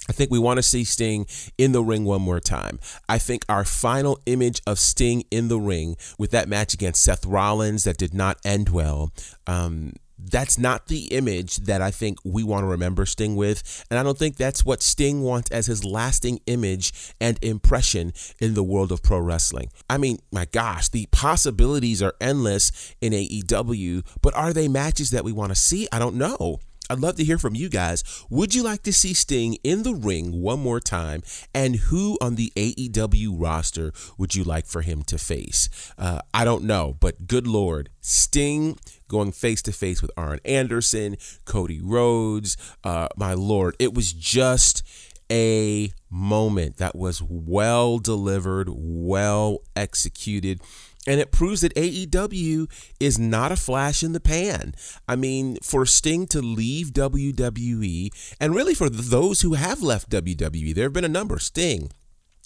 I 0.08 0.12
think 0.12 0.30
we 0.30 0.38
want 0.38 0.58
to 0.58 0.62
see 0.62 0.84
Sting 0.84 1.26
in 1.58 1.72
the 1.72 1.82
ring 1.82 2.04
one 2.04 2.22
more 2.22 2.40
time. 2.40 2.78
I 3.08 3.18
think 3.18 3.44
our 3.48 3.64
final 3.64 4.20
image 4.26 4.62
of 4.66 4.78
Sting 4.78 5.24
in 5.30 5.48
the 5.48 5.58
ring 5.58 5.96
with 6.18 6.30
that 6.30 6.48
match 6.48 6.74
against 6.74 7.02
Seth 7.02 7.26
Rollins 7.26 7.84
that 7.84 7.96
did 7.96 8.14
not 8.14 8.38
end 8.44 8.68
well. 8.68 9.10
Um, 9.46 9.94
that's 10.18 10.58
not 10.58 10.86
the 10.86 11.06
image 11.06 11.56
that 11.58 11.82
I 11.82 11.90
think 11.90 12.18
we 12.24 12.42
want 12.42 12.64
to 12.64 12.68
remember 12.68 13.06
Sting 13.06 13.36
with. 13.36 13.84
And 13.90 13.98
I 13.98 14.02
don't 14.02 14.18
think 14.18 14.36
that's 14.36 14.64
what 14.64 14.82
Sting 14.82 15.22
wants 15.22 15.50
as 15.50 15.66
his 15.66 15.84
lasting 15.84 16.40
image 16.46 16.92
and 17.20 17.38
impression 17.42 18.12
in 18.40 18.54
the 18.54 18.62
world 18.62 18.92
of 18.92 19.02
pro 19.02 19.18
wrestling. 19.18 19.70
I 19.88 19.98
mean, 19.98 20.18
my 20.32 20.46
gosh, 20.46 20.88
the 20.88 21.06
possibilities 21.12 22.02
are 22.02 22.14
endless 22.20 22.94
in 23.00 23.12
AEW, 23.12 24.06
but 24.22 24.34
are 24.34 24.52
they 24.52 24.68
matches 24.68 25.10
that 25.10 25.24
we 25.24 25.32
want 25.32 25.50
to 25.50 25.56
see? 25.56 25.88
I 25.92 25.98
don't 25.98 26.16
know. 26.16 26.60
I'd 26.88 27.00
love 27.00 27.16
to 27.16 27.24
hear 27.24 27.38
from 27.38 27.54
you 27.54 27.68
guys. 27.68 28.04
Would 28.30 28.54
you 28.54 28.62
like 28.62 28.82
to 28.84 28.92
see 28.92 29.12
Sting 29.12 29.54
in 29.64 29.82
the 29.82 29.94
ring 29.94 30.40
one 30.40 30.60
more 30.60 30.80
time? 30.80 31.22
And 31.54 31.76
who 31.76 32.16
on 32.20 32.36
the 32.36 32.52
AEW 32.56 33.34
roster 33.36 33.92
would 34.16 34.34
you 34.34 34.44
like 34.44 34.66
for 34.66 34.82
him 34.82 35.02
to 35.04 35.18
face? 35.18 35.68
Uh, 35.98 36.20
I 36.32 36.44
don't 36.44 36.64
know, 36.64 36.96
but 37.00 37.26
good 37.26 37.46
Lord, 37.46 37.90
Sting 38.00 38.78
going 39.08 39.32
face 39.32 39.62
to 39.62 39.72
face 39.72 40.00
with 40.02 40.10
Arn 40.16 40.40
Anderson, 40.44 41.16
Cody 41.44 41.80
Rhodes. 41.82 42.56
Uh, 42.84 43.08
my 43.16 43.34
Lord, 43.34 43.74
it 43.78 43.94
was 43.94 44.12
just 44.12 44.82
a 45.30 45.92
moment 46.10 46.76
that 46.76 46.94
was 46.94 47.20
well 47.22 47.98
delivered, 47.98 48.68
well 48.70 49.58
executed. 49.74 50.60
And 51.06 51.20
it 51.20 51.30
proves 51.30 51.60
that 51.60 51.74
AEW 51.74 52.70
is 52.98 53.18
not 53.18 53.52
a 53.52 53.56
flash 53.56 54.02
in 54.02 54.12
the 54.12 54.20
pan. 54.20 54.74
I 55.08 55.16
mean, 55.16 55.58
for 55.62 55.86
Sting 55.86 56.26
to 56.28 56.42
leave 56.42 56.92
WWE, 56.92 58.36
and 58.40 58.54
really 58.54 58.74
for 58.74 58.90
those 58.90 59.42
who 59.42 59.54
have 59.54 59.82
left 59.82 60.10
WWE, 60.10 60.74
there 60.74 60.86
have 60.86 60.92
been 60.92 61.04
a 61.04 61.08
number 61.08 61.38
Sting, 61.38 61.90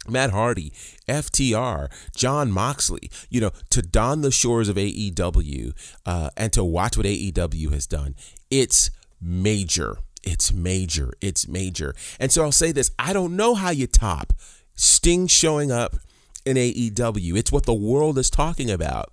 Matt 0.09 0.31
Hardy, 0.31 0.73
FTR, 1.09 1.89
Jon 2.15 2.51
Moxley, 2.51 3.11
you 3.29 3.41
know, 3.41 3.51
to 3.71 3.83
don 3.83 4.23
the 4.23 4.31
shores 4.31 4.69
of 4.69 4.77
AEW 4.77 5.73
uh, 6.07 6.31
and 6.37 6.53
to 6.53 6.65
watch 6.65 6.97
what 6.97 7.07
AEW 7.07 7.73
has 7.73 7.87
done, 7.87 8.15
it's 8.51 8.91
major. 9.21 9.99
It's 10.23 10.53
major. 10.53 11.13
It's 11.21 11.49
major. 11.49 11.95
And 12.19 12.31
so 12.31 12.43
I'll 12.43 12.53
say 12.53 12.73
this 12.73 12.91
I 12.99 13.13
don't 13.13 13.37
know 13.37 13.55
how 13.55 13.71
you 13.71 13.87
top 13.87 14.33
Sting 14.75 15.27
showing 15.27 15.71
up 15.71 15.97
in 16.51 16.57
AEW. 16.57 17.37
It's 17.37 17.53
what 17.53 17.67
the 17.67 17.75
world 17.75 18.19
is 18.19 18.29
talking 18.29 18.71
about. 18.71 19.13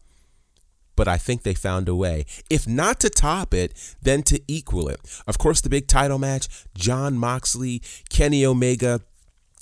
But 0.95 1.07
I 1.07 1.17
think 1.17 1.43
they 1.43 1.53
found 1.53 1.87
a 1.87 1.95
way. 1.95 2.25
If 2.49 2.67
not 2.67 2.99
to 3.01 3.09
top 3.09 3.53
it, 3.53 3.95
then 4.01 4.23
to 4.23 4.41
equal 4.47 4.89
it. 4.89 4.99
Of 5.27 5.37
course, 5.37 5.61
the 5.61 5.69
big 5.69 5.87
title 5.87 6.17
match 6.17 6.47
Jon 6.73 7.17
Moxley, 7.17 7.81
Kenny 8.09 8.45
Omega. 8.45 9.01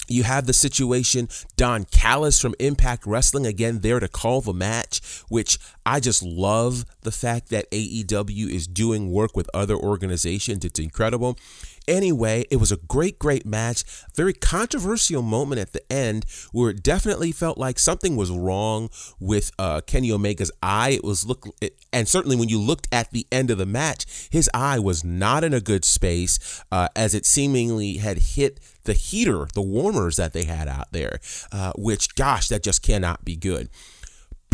You 0.08 0.22
have 0.24 0.46
the 0.46 0.54
situation, 0.54 1.30
Don 1.58 1.86
Callis 1.86 2.40
from 2.40 2.54
Impact 2.60 3.08
Wrestling 3.08 3.48
again 3.48 3.80
there 3.80 4.00
to 4.00 4.08
call 4.08 4.42
the 4.42 4.54
match, 4.54 5.24
which 5.30 5.58
I 5.84 6.00
just 6.00 6.22
love 6.22 6.86
the 7.02 7.12
fact 7.12 7.50
that 7.50 7.70
AEW 7.72 8.48
is 8.48 8.68
doing 8.68 9.12
work 9.12 9.36
with 9.36 9.50
other 9.52 9.76
organizations. 9.76 10.64
It's 10.64 10.80
incredible. 10.80 11.40
Anyway, 11.88 12.46
it 12.50 12.58
was 12.58 12.72
a 12.72 12.78
great, 12.78 13.20
great 13.20 13.46
match. 13.46 13.84
Very 14.16 14.34
controversial 14.34 15.22
moment 15.22 15.60
at 15.60 15.74
the 15.74 15.92
end 15.92 16.26
where 16.52 16.72
it 16.72 16.84
definitely 16.84 17.32
felt 17.32 17.58
like 17.58 17.80
something 17.80 18.16
was 18.16 18.32
wrong 18.32 18.90
with 19.20 19.52
uh, 19.60 19.82
Kenny 19.82 20.12
Omega's 20.12 20.52
eye. 20.64 20.90
It 20.90 21.04
was 21.04 21.26
look, 21.26 21.48
it, 21.62 21.78
and 21.94 22.08
certainly 22.08 22.36
when 22.36 22.50
you 22.50 22.60
looked 22.60 22.88
at 22.92 23.12
the 23.12 23.28
end 23.32 23.52
of 23.52 23.58
the 23.58 23.66
match, 23.66 24.28
his 24.32 24.50
eye 24.54 24.80
was 24.80 25.04
not 25.04 25.44
in 25.44 25.54
a 25.54 25.62
good 25.62 25.86
space 25.86 26.64
uh, 26.72 26.88
as 26.96 27.14
it 27.14 27.26
seemingly 27.26 27.98
had 27.98 28.18
hit 28.18 28.60
the 28.86 28.94
heater, 28.94 29.48
the 29.54 29.62
warmers 29.62 30.16
that 30.16 30.34
they 30.34 30.46
had 30.46 30.68
out 30.68 30.92
there, 30.92 31.20
uh, 31.52 31.74
which, 31.76 32.16
gosh, 32.16 32.48
that 32.48 32.64
just 32.64 32.82
cannot 32.82 33.26
be 33.26 33.36
good. 33.36 33.70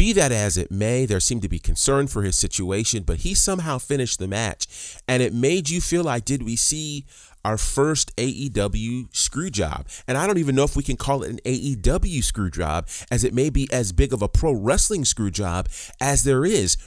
Be 0.02 0.14
that 0.14 0.32
as 0.32 0.58
it 0.58 0.72
may, 0.72 1.06
there 1.06 1.20
seemed 1.20 1.44
to 1.44 1.48
be 1.48 1.60
concern 1.60 2.08
for 2.08 2.24
his 2.24 2.36
situation, 2.36 3.04
but 3.04 3.18
he 3.18 3.36
somehow 3.36 3.78
finished 3.78 4.18
the 4.18 4.28
match. 4.28 4.98
And 5.08 5.22
it 5.22 5.32
made 5.32 5.70
you 5.70 5.80
feel 5.80 6.04
like, 6.04 6.26
did 6.26 6.42
we 6.42 6.56
see 6.56 7.06
our 7.46 7.56
first 7.56 8.12
AEW 8.16 9.16
screw 9.16 9.52
job? 9.52 9.86
And 10.08 10.18
I 10.18 10.26
don't 10.26 10.40
even 10.40 10.56
know 10.56 10.64
if 10.64 10.76
we 10.76 10.82
can 10.82 10.98
call 10.98 11.22
it 11.22 11.30
an 11.30 11.40
AEW 11.46 12.24
screw 12.24 12.50
job, 12.50 12.88
as 13.12 13.24
it 13.24 13.32
may 13.32 13.52
be 13.52 13.72
as 13.72 13.92
big 13.92 14.12
of 14.12 14.24
a 14.24 14.28
pro 14.28 14.54
wrestling 14.54 15.06
screw 15.06 15.30
job 15.30 15.70
as 16.00 16.24
there 16.24 16.46
is. 16.46 16.78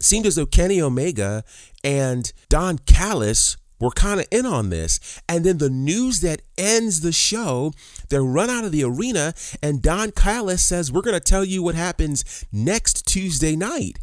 seemed 0.00 0.26
as 0.26 0.34
though 0.34 0.44
Kenny 0.44 0.82
Omega 0.82 1.44
and 1.84 2.32
Don 2.48 2.78
Callis 2.78 3.56
were 3.82 3.90
kind 3.90 4.20
of 4.20 4.26
in 4.30 4.46
on 4.46 4.70
this. 4.70 5.20
And 5.28 5.44
then 5.44 5.58
the 5.58 5.68
news 5.68 6.20
that 6.20 6.42
ends 6.56 7.00
the 7.00 7.12
show, 7.12 7.72
they 8.08 8.18
run 8.18 8.48
out 8.48 8.64
of 8.64 8.70
the 8.70 8.84
arena, 8.84 9.34
and 9.60 9.82
Don 9.82 10.12
Callis 10.12 10.64
says, 10.64 10.92
We're 10.92 11.02
going 11.02 11.14
to 11.14 11.20
tell 11.20 11.44
you 11.44 11.62
what 11.62 11.74
happens 11.74 12.46
next 12.52 13.06
Tuesday 13.06 13.56
night. 13.56 13.98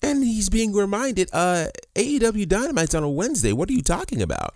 And 0.00 0.22
he's 0.22 0.48
being 0.48 0.72
reminded, 0.72 1.28
uh, 1.32 1.66
AEW 1.96 2.46
Dynamite's 2.46 2.94
on 2.94 3.02
a 3.02 3.10
Wednesday. 3.10 3.52
What 3.52 3.68
are 3.68 3.72
you 3.72 3.82
talking 3.82 4.22
about? 4.22 4.54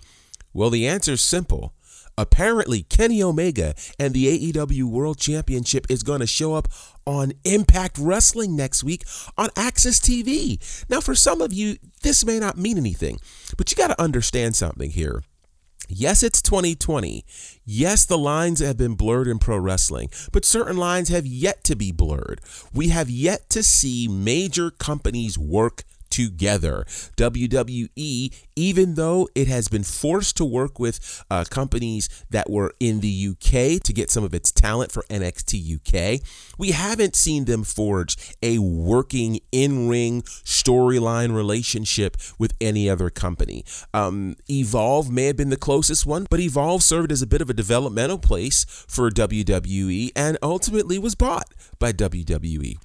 Well, 0.54 0.71
the 0.71 0.87
answer's 0.87 1.23
simple. 1.23 1.75
Apparently, 2.19 2.83
Kenny 2.85 3.23
Omega 3.23 3.75
and 3.99 4.12
the 4.12 4.52
AEW 4.52 4.85
World 4.85 5.19
Championship 5.19 5.87
is 5.88 6.02
going 6.02 6.21
to 6.21 6.26
show 6.26 6.54
up 6.54 6.69
on 7.07 7.33
Impact 7.45 7.99
Wrestling 7.99 8.54
next 8.54 8.85
week 8.85 9.04
on 9.37 9.49
AXS 9.50 10.00
TV. 10.00 10.85
Now, 10.88 11.00
for 11.00 11.14
some 11.14 11.40
of 11.40 11.52
you, 11.52 11.76
this 12.02 12.25
may 12.25 12.38
not 12.38 12.59
mean 12.59 12.78
anything, 12.78 13.19
but 13.57 13.71
you 13.71 13.76
got 13.76 13.88
to 13.88 14.00
understand 14.00 14.57
something 14.57 14.90
here. 14.90 15.23
Yes, 15.88 16.23
it's 16.23 16.40
2020. 16.40 17.25
Yes, 17.64 18.04
the 18.04 18.19
lines 18.19 18.61
have 18.61 18.76
been 18.76 18.95
blurred 18.95 19.26
in 19.26 19.38
pro 19.38 19.59
wrestling, 19.59 20.11
but 20.33 20.45
certain 20.45 20.76
lines 20.76 21.09
have 21.09 21.26
yet 21.26 21.64
to 21.64 21.76
be 21.76 21.92
blurred. 21.92 22.40
We 22.73 22.88
have 22.88 23.11
yet 23.11 23.50
to 23.50 23.62
see 23.62 24.09
major 24.09 24.71
companies 24.71 25.37
work 25.38 25.85
together. 26.12 26.85
WWE, 27.16 28.35
even 28.54 28.95
though 28.95 29.28
it 29.35 29.49
has 29.49 29.69
been 29.69 29.83
forced 29.83 30.37
to 30.37 30.45
work 30.45 30.78
with 30.78 31.25
uh, 31.31 31.45
companies 31.49 32.09
that 32.31 32.50
were 32.50 32.73
in 32.78 33.00
the 33.00 33.28
UK 33.31 33.83
to 33.83 33.92
get 33.92 34.11
some 34.11 34.23
of 34.23 34.35
its 34.35 34.52
talent 34.52 34.92
for 34.92 35.04
NXT 35.04 35.76
UK, 35.76 36.21
we 36.59 36.73
haven't 36.73 37.16
seen 37.16 37.47
them 37.47 37.64
forge 37.64 38.16
a 38.42 38.59
working 38.59 39.40
in 39.50 39.88
ring 39.88 40.23
storyline 40.23 41.35
relationship 41.35 42.16
with 42.38 42.52
any 42.61 42.88
other 42.90 43.09
company. 43.09 43.64
Um, 43.95 44.37
Evolve 44.50 45.11
may 45.11 45.25
have 45.25 45.37
been 45.38 45.50
the 45.50 45.57
closest 45.57 46.04
one, 46.04 46.26
but 46.28 46.40
Evolve 46.40 46.83
served 46.83 47.11
as 47.11 47.23
a 47.23 47.26
bit 47.26 47.40
of 47.40 47.49
a 47.49 47.54
developmental 47.54 48.19
place 48.19 48.64
for 48.87 49.11
WWE 49.11 50.11
and 50.14 50.37
ultimately 50.42 50.99
was 50.99 51.14
bought 51.14 51.54
by 51.78 51.92
WWE. 51.92 52.76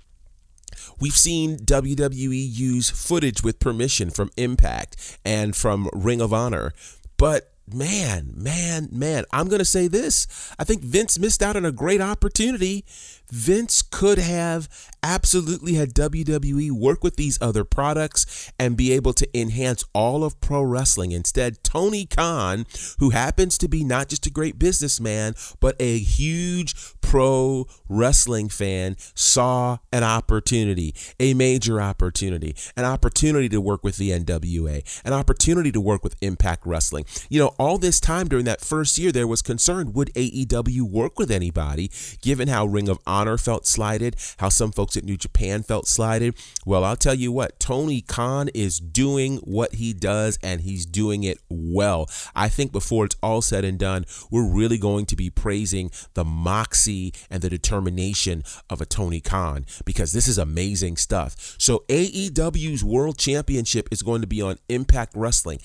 We've 0.99 1.15
seen 1.15 1.57
WWE 1.57 2.47
use 2.49 2.89
footage 2.89 3.43
with 3.43 3.59
permission 3.59 4.09
from 4.09 4.31
Impact 4.37 5.19
and 5.25 5.55
from 5.55 5.89
Ring 5.93 6.21
of 6.21 6.33
Honor, 6.33 6.73
but 7.17 7.53
man, 7.73 8.31
man, 8.35 8.89
man, 8.91 9.25
I'm 9.31 9.47
going 9.47 9.59
to 9.59 9.65
say 9.65 9.87
this. 9.87 10.27
I 10.57 10.63
think 10.63 10.83
Vince 10.83 11.19
missed 11.19 11.41
out 11.41 11.55
on 11.55 11.65
a 11.65 11.71
great 11.71 12.01
opportunity 12.01 12.85
Vince 13.31 13.81
could 13.81 14.17
have 14.17 14.69
absolutely 15.03 15.73
had 15.73 15.93
WWE 15.93 16.71
work 16.71 17.03
with 17.03 17.17
these 17.17 17.37
other 17.41 17.63
products 17.63 18.51
and 18.57 18.77
be 18.77 18.93
able 18.93 19.13
to 19.13 19.39
enhance 19.39 19.83
all 19.93 20.23
of 20.23 20.39
pro 20.39 20.61
wrestling. 20.61 21.11
Instead, 21.11 21.63
Tony 21.63 22.05
Khan, 22.05 22.65
who 22.99 23.09
happens 23.09 23.57
to 23.57 23.67
be 23.67 23.83
not 23.83 24.09
just 24.09 24.25
a 24.25 24.29
great 24.29 24.57
businessman, 24.57 25.33
but 25.59 25.75
a 25.79 25.97
huge 25.97 26.75
pro 27.01 27.67
wrestling 27.89 28.49
fan, 28.49 28.95
saw 29.13 29.77
an 29.91 30.03
opportunity, 30.03 30.93
a 31.19 31.33
major 31.33 31.81
opportunity, 31.81 32.55
an 32.75 32.85
opportunity 32.85 33.49
to 33.49 33.61
work 33.61 33.83
with 33.83 33.97
the 33.97 34.11
NWA, 34.11 35.01
an 35.03 35.13
opportunity 35.13 35.71
to 35.71 35.81
work 35.81 36.03
with 36.03 36.15
Impact 36.21 36.65
Wrestling. 36.65 37.05
You 37.29 37.39
know, 37.39 37.55
all 37.59 37.77
this 37.77 37.99
time 37.99 38.27
during 38.27 38.45
that 38.45 38.61
first 38.61 38.97
year, 38.97 39.11
there 39.11 39.27
was 39.27 39.41
concern 39.41 39.93
would 39.93 40.13
AEW 40.13 40.81
work 40.81 41.17
with 41.17 41.31
anybody, 41.31 41.91
given 42.21 42.47
how 42.47 42.65
Ring 42.65 42.89
of 42.89 42.99
Honor 43.05 43.37
felt 43.37 43.65
slighted, 43.65 44.15
how 44.37 44.49
some 44.49 44.71
folks 44.71 44.97
at 44.97 45.03
New 45.03 45.17
Japan 45.17 45.63
felt 45.63 45.87
slighted. 45.87 46.35
Well, 46.65 46.83
I'll 46.83 46.95
tell 46.95 47.13
you 47.13 47.31
what, 47.31 47.59
Tony 47.59 48.01
Khan 48.01 48.49
is 48.53 48.79
doing 48.79 49.37
what 49.37 49.75
he 49.75 49.93
does 49.93 50.37
and 50.43 50.61
he's 50.61 50.85
doing 50.85 51.23
it 51.23 51.39
well. 51.49 52.09
I 52.35 52.49
think 52.49 52.71
before 52.71 53.05
it's 53.05 53.15
all 53.21 53.41
said 53.41 53.65
and 53.65 53.79
done, 53.79 54.05
we're 54.31 54.47
really 54.47 54.77
going 54.77 55.05
to 55.07 55.15
be 55.15 55.29
praising 55.29 55.91
the 56.13 56.25
moxie 56.25 57.13
and 57.29 57.41
the 57.41 57.49
determination 57.49 58.43
of 58.69 58.81
a 58.81 58.85
Tony 58.85 59.21
Khan 59.21 59.65
because 59.85 60.11
this 60.11 60.27
is 60.27 60.37
amazing 60.37 60.97
stuff. 60.97 61.55
So 61.57 61.83
AEW's 61.89 62.83
World 62.83 63.17
Championship 63.17 63.87
is 63.91 64.01
going 64.01 64.21
to 64.21 64.27
be 64.27 64.41
on 64.41 64.57
Impact 64.69 65.13
Wrestling. 65.15 65.59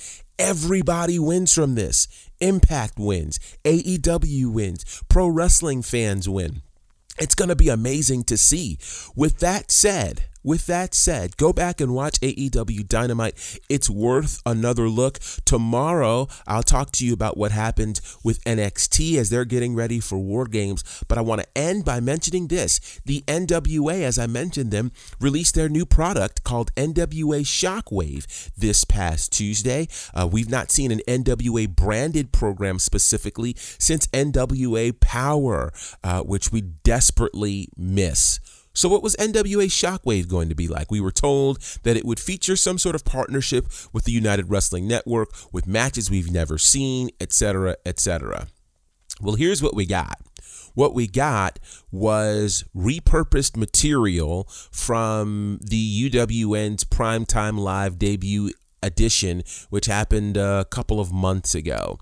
Everybody 0.45 1.21
wins 1.21 1.55
from 1.55 1.77
this. 1.77 2.09
Impact 2.41 2.99
wins, 2.99 3.39
AEW 3.65 4.53
wins, 4.53 5.01
pro 5.09 5.29
wrestling 5.29 5.83
fans 5.83 6.29
win. 6.29 6.63
It's 7.17 7.37
going 7.37 7.51
to 7.51 7.55
be 7.55 7.69
amazing 7.69 8.25
to 8.25 8.37
see. 8.37 8.77
With 9.15 9.39
that 9.39 9.71
said, 9.71 10.25
with 10.43 10.67
that 10.67 10.95
said, 10.95 11.37
go 11.37 11.53
back 11.53 11.81
and 11.81 11.95
watch 11.95 12.21
AEW 12.21 12.89
Dynamite. 12.89 13.61
It's 13.69 13.89
worth 13.89 14.41
another 14.45 14.89
look. 14.89 15.19
Tomorrow, 15.45 16.29
I'll 16.47 16.63
talk 16.63 16.93
to 16.93 17.07
you 17.07 17.13
about 17.13 17.37
what 17.37 17.53
happened 17.53 18.01
with 18.25 18.43
NXT 18.45 19.17
as 19.17 19.31
they're 19.31 19.45
getting 19.45 19.75
ready 19.75 20.01
for 20.01 20.19
War 20.19 20.47
Games. 20.47 20.83
But 21.09 21.19
I 21.19 21.21
want 21.21 21.43
to 21.43 21.59
end 21.59 21.85
by 21.85 22.01
mentioning 22.01 22.49
this. 22.49 23.01
The 23.05 23.23
NWA, 23.27 24.03
as 24.03 24.19
I 24.19 24.27
mentioned 24.27 24.71
them, 24.71 24.93
released 25.21 25.55
their 25.55 25.69
new 25.69 25.87
product 25.87 26.45
called 26.45 26.75
NWA 26.75 27.43
Shockwave 27.43 28.51
this 28.57 28.85
past 28.85 29.33
Tuesday. 29.33 29.89
Uh, 30.15 30.29
we've 30.31 30.51
not 30.51 30.71
seen 30.71 30.91
an 30.91 31.01
NWA 31.09 31.69
branded 31.69 32.33
program 32.33 32.79
specifically 32.79 33.55
since 33.57 34.07
NWA 34.09 34.99
Power, 34.99 35.73
uh, 36.03 36.23
which 36.23 36.51
we 36.51 36.61
desperately 36.61 37.69
miss. 37.77 38.41
So, 38.75 38.89
what 38.89 39.03
was 39.03 39.17
NWA 39.17 39.67
Shockwave 39.67 40.29
going 40.29 40.49
to 40.49 40.55
be 40.55 40.69
like? 40.69 40.91
We 40.91 41.01
were 41.01 41.11
told 41.11 41.59
that 41.83 41.97
it 41.97 42.05
would 42.05 42.21
feature 42.21 42.57
some 42.57 42.79
sort 42.79 42.95
of 42.95 43.05
partnership 43.05 43.67
with 43.93 44.05
the 44.05 44.13
United 44.13 44.51
Wrestling 44.51 44.87
Network, 44.87 45.31
with 45.53 45.67
matches 45.67 46.11
we've 46.11 46.31
never 46.31 46.59
seen, 46.59 47.11
etc., 47.21 47.77
etc. 47.85 48.49
Well, 49.21 49.37
here's 49.37 49.63
what 49.63 49.75
we 49.75 49.87
got. 49.87 50.19
What 50.75 50.95
we 50.95 51.07
got 51.07 51.59
was 51.91 52.65
repurposed 52.75 53.57
material 53.57 54.49
from 54.71 55.59
the 55.63 56.11
UWN's 56.11 56.85
Primetime 56.85 57.59
Live 57.59 57.99
debut 57.99 58.51
edition, 58.83 59.43
which 59.71 59.87
happened 59.87 60.37
a 60.37 60.67
couple 60.71 60.99
of 60.99 61.13
months 61.13 61.55
ago. 61.55 61.99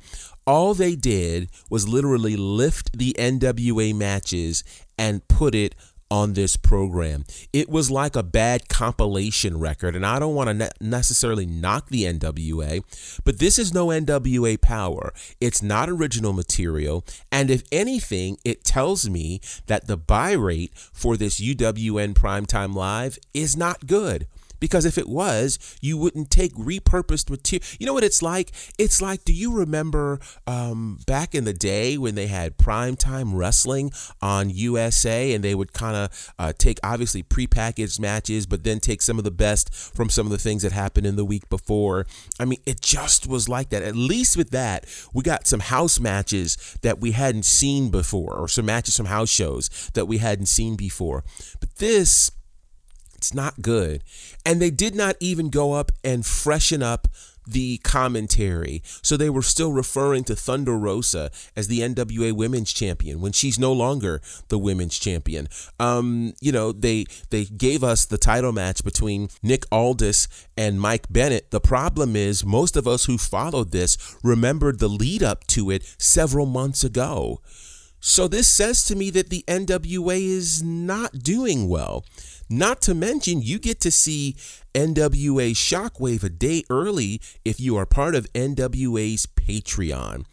All 0.47 0.75
they 0.75 0.97
did 0.97 1.51
was 1.69 1.89
literally 1.89 2.37
lift 2.37 2.97
the 2.97 3.15
NWA 3.19 3.95
matches 3.95 4.65
and 4.97 5.27
put 5.29 5.55
it 5.55 5.75
on 6.11 6.33
this 6.33 6.57
program. 6.57 7.25
It 7.53 7.69
was 7.69 7.91
like 7.91 8.17
a 8.17 8.23
bad 8.23 8.69
compilation 8.69 9.59
record, 9.59 9.95
and 9.95 10.05
I 10.05 10.19
don't 10.19 10.35
want 10.35 10.49
to 10.49 10.55
ne- 10.55 10.71
necessarily 10.81 11.47
knock 11.47 11.89
the 11.89 12.05
NWA, 12.05 12.83
but 13.25 13.39
this 13.39 13.59
is 13.59 13.73
no 13.73 13.89
NWA 13.89 14.61
power. 14.61 15.13
It's 15.41 15.63
not 15.63 15.89
original 15.89 16.33
material, 16.33 17.05
and 17.31 17.51
if 17.51 17.63
anything, 17.71 18.39
it 18.45 18.65
tells 18.65 19.09
me 19.09 19.41
that 19.67 19.87
the 19.87 19.97
buy 19.97 20.33
rate 20.33 20.73
for 20.93 21.17
this 21.17 21.41
UWN 21.41 22.15
Primetime 22.15 22.75
Live 22.75 23.19
is 23.33 23.57
not 23.57 23.87
good. 23.87 24.27
Because 24.61 24.85
if 24.85 24.99
it 24.99 25.09
was, 25.09 25.59
you 25.81 25.97
wouldn't 25.97 26.31
take 26.31 26.55
repurposed 26.55 27.31
material. 27.31 27.67
You 27.79 27.87
know 27.87 27.95
what 27.95 28.05
it's 28.05 28.23
like? 28.23 28.53
It's 28.79 29.03
like, 29.03 29.25
do 29.25 29.33
you 29.33 29.53
remember 29.53 30.21
um, 30.47 30.99
back 31.07 31.35
in 31.35 31.45
the 31.45 31.53
day 31.53 31.99
when 31.99 32.15
they 32.15 32.27
had 32.27 32.59
primetime 32.59 33.33
wrestling 33.35 33.93
on 34.21 34.51
USA 34.51 35.33
and 35.33 35.43
they 35.43 35.55
would 35.55 35.73
kind 35.73 35.97
of 35.97 36.33
uh, 36.39 36.53
take 36.57 36.79
obviously 36.85 37.23
prepackaged 37.23 37.99
matches, 37.99 38.47
but 38.47 38.65
then 38.65 38.81
take 38.81 39.03
some 39.03 39.19
of 39.19 39.25
the 39.25 39.31
best 39.31 39.73
from 39.73 40.11
some 40.11 40.27
of 40.27 40.33
the 40.33 40.39
things 40.39 40.63
that 40.63 40.73
happened 40.73 41.07
in 41.07 41.17
the 41.17 41.25
week 41.25 41.49
before? 41.49 42.07
I 42.39 42.45
mean, 42.45 42.61
it 42.67 42.81
just 42.81 43.27
was 43.27 43.49
like 43.49 43.71
that. 43.71 43.83
At 43.83 43.97
least 43.97 44.37
with 44.37 44.51
that, 44.51 44.85
we 45.13 45.23
got 45.23 45.47
some 45.47 45.61
house 45.61 45.99
matches 45.99 46.79
that 46.83 47.01
we 47.01 47.13
hadn't 47.13 47.45
seen 47.45 47.91
before, 47.91 48.35
or 48.35 48.49
some 48.49 48.67
matches 48.67 48.97
from 48.97 49.07
house 49.07 49.31
shows 49.31 49.91
that 49.95 50.07
we 50.07 50.19
hadn't 50.19 50.47
seen 50.47 50.77
before. 50.77 51.25
But 51.61 51.77
this, 51.77 52.31
it's 53.21 53.35
not 53.35 53.61
good. 53.61 54.03
And 54.47 54.63
they 54.63 54.71
did 54.71 54.95
not 54.95 55.15
even 55.21 55.51
go 55.51 55.75
up 55.75 55.93
and 56.03 56.25
freshen 56.25 56.83
up 56.83 57.07
the 57.47 57.77
commentary. 57.79 58.83
So 59.03 59.19
they 59.19 59.29
were 59.29 59.43
still 59.43 59.73
referring 59.73 60.25
to 60.25 60.35
Thunder 60.35 60.79
Rosa 60.79 61.31
as 61.55 61.69
the 61.69 61.81
NWA 61.81 62.33
Women's 62.33 62.73
Champion 62.73 63.21
when 63.21 63.33
she's 63.33 63.59
no 63.59 63.75
longer 63.75 64.23
the 64.49 64.59
Women's 64.59 64.99
Champion. 64.99 65.49
Um, 65.79 66.33
you 66.41 66.51
know, 66.51 66.73
they 66.73 67.05
they 67.29 67.45
gave 67.45 67.85
us 67.85 68.07
the 68.07 68.17
title 68.17 68.53
match 68.53 68.83
between 68.83 69.29
Nick 69.43 69.67
Aldis 69.71 70.27
and 70.57 70.81
Mike 70.81 71.07
Bennett. 71.11 71.51
The 71.51 71.61
problem 71.61 72.17
is 72.17 72.43
most 72.43 72.75
of 72.75 72.89
us 72.89 73.05
who 73.05 73.19
followed 73.19 73.71
this 73.71 74.17
remembered 74.23 74.79
the 74.79 74.89
lead 74.89 75.23
up 75.23 75.47
to 75.49 75.71
it 75.71 75.95
several 75.99 76.47
months 76.47 76.85
ago. 76.85 77.43
So 78.01 78.29
this 78.29 78.49
says 78.49 78.83
to 78.87 78.97
me 78.97 79.11
that 79.11 79.29
the 79.29 79.45
NWA 79.47 80.19
is 80.19 80.63
not 80.63 81.19
doing 81.19 81.69
well. 81.69 82.05
Not 82.53 82.81
to 82.83 82.95
mention, 82.95 83.43
you 83.43 83.61
get 83.61 83.79
to 83.83 83.93
see 83.93 84.35
NWA 84.75 85.53
Shockwave 85.53 86.25
a 86.25 86.29
day 86.29 86.65
early 86.69 87.21
if 87.45 87.61
you 87.61 87.77
are 87.77 87.87
part 87.87 88.17
of 88.17 88.27
NWA's 88.33 89.27
Patreon. 89.27 90.25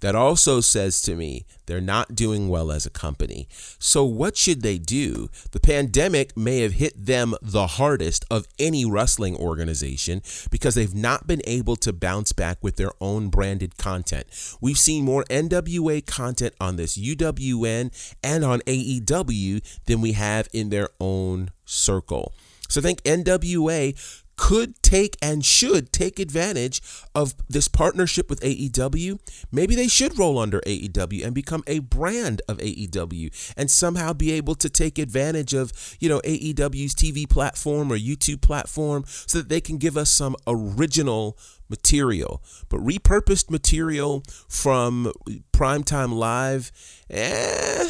That 0.00 0.14
also 0.14 0.60
says 0.60 1.00
to 1.02 1.14
me 1.14 1.46
they're 1.66 1.80
not 1.80 2.14
doing 2.14 2.48
well 2.48 2.70
as 2.70 2.86
a 2.86 2.90
company. 2.90 3.48
So, 3.78 4.04
what 4.04 4.36
should 4.36 4.62
they 4.62 4.78
do? 4.78 5.30
The 5.52 5.60
pandemic 5.60 6.36
may 6.36 6.60
have 6.60 6.74
hit 6.74 7.06
them 7.06 7.34
the 7.40 7.66
hardest 7.66 8.24
of 8.30 8.46
any 8.58 8.84
wrestling 8.84 9.36
organization 9.36 10.22
because 10.50 10.74
they've 10.74 10.94
not 10.94 11.26
been 11.26 11.42
able 11.46 11.76
to 11.76 11.92
bounce 11.92 12.32
back 12.32 12.58
with 12.62 12.76
their 12.76 12.92
own 13.00 13.28
branded 13.28 13.78
content. 13.78 14.26
We've 14.60 14.78
seen 14.78 15.04
more 15.04 15.24
NWA 15.24 16.04
content 16.06 16.54
on 16.60 16.76
this 16.76 16.96
UWN 16.96 18.16
and 18.22 18.44
on 18.44 18.60
AEW 18.60 19.84
than 19.86 20.00
we 20.00 20.12
have 20.12 20.48
in 20.52 20.68
their 20.68 20.90
own 21.00 21.50
circle. 21.64 22.32
So 22.68 22.80
think 22.80 23.02
NWA 23.02 24.24
could 24.36 24.80
take 24.82 25.16
and 25.22 25.44
should 25.44 25.92
take 25.92 26.18
advantage 26.18 26.82
of 27.14 27.34
this 27.48 27.68
partnership 27.68 28.28
with 28.28 28.40
AEW. 28.40 29.18
Maybe 29.50 29.74
they 29.74 29.88
should 29.88 30.18
roll 30.18 30.38
under 30.38 30.60
AEW 30.60 31.24
and 31.24 31.34
become 31.34 31.62
a 31.66 31.78
brand 31.80 32.42
of 32.48 32.58
AEW 32.58 33.54
and 33.56 33.70
somehow 33.70 34.12
be 34.12 34.32
able 34.32 34.54
to 34.56 34.68
take 34.68 34.98
advantage 34.98 35.54
of, 35.54 35.72
you 36.00 36.08
know, 36.08 36.20
AEW's 36.20 36.94
TV 36.94 37.28
platform 37.28 37.92
or 37.92 37.96
YouTube 37.96 38.40
platform 38.42 39.04
so 39.06 39.38
that 39.38 39.48
they 39.48 39.60
can 39.60 39.78
give 39.78 39.96
us 39.96 40.10
some 40.10 40.36
original 40.46 41.38
material. 41.68 42.42
But 42.68 42.80
repurposed 42.80 43.50
material 43.50 44.22
from 44.48 45.12
Primetime 45.52 46.12
Live, 46.12 46.70
eh, 47.10 47.88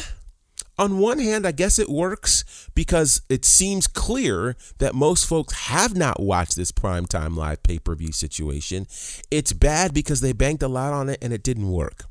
on 0.77 0.99
one 0.99 1.19
hand, 1.19 1.47
I 1.47 1.51
guess 1.51 1.79
it 1.79 1.89
works 1.89 2.69
because 2.75 3.21
it 3.29 3.45
seems 3.45 3.87
clear 3.87 4.55
that 4.77 4.93
most 4.95 5.25
folks 5.25 5.53
have 5.67 5.95
not 5.95 6.19
watched 6.19 6.55
this 6.55 6.71
primetime 6.71 7.35
live 7.35 7.63
pay 7.63 7.79
per 7.79 7.95
view 7.95 8.11
situation. 8.11 8.87
It's 9.31 9.53
bad 9.53 9.93
because 9.93 10.21
they 10.21 10.33
banked 10.33 10.63
a 10.63 10.67
lot 10.67 10.93
on 10.93 11.09
it 11.09 11.17
and 11.21 11.33
it 11.33 11.43
didn't 11.43 11.71
work. 11.71 12.05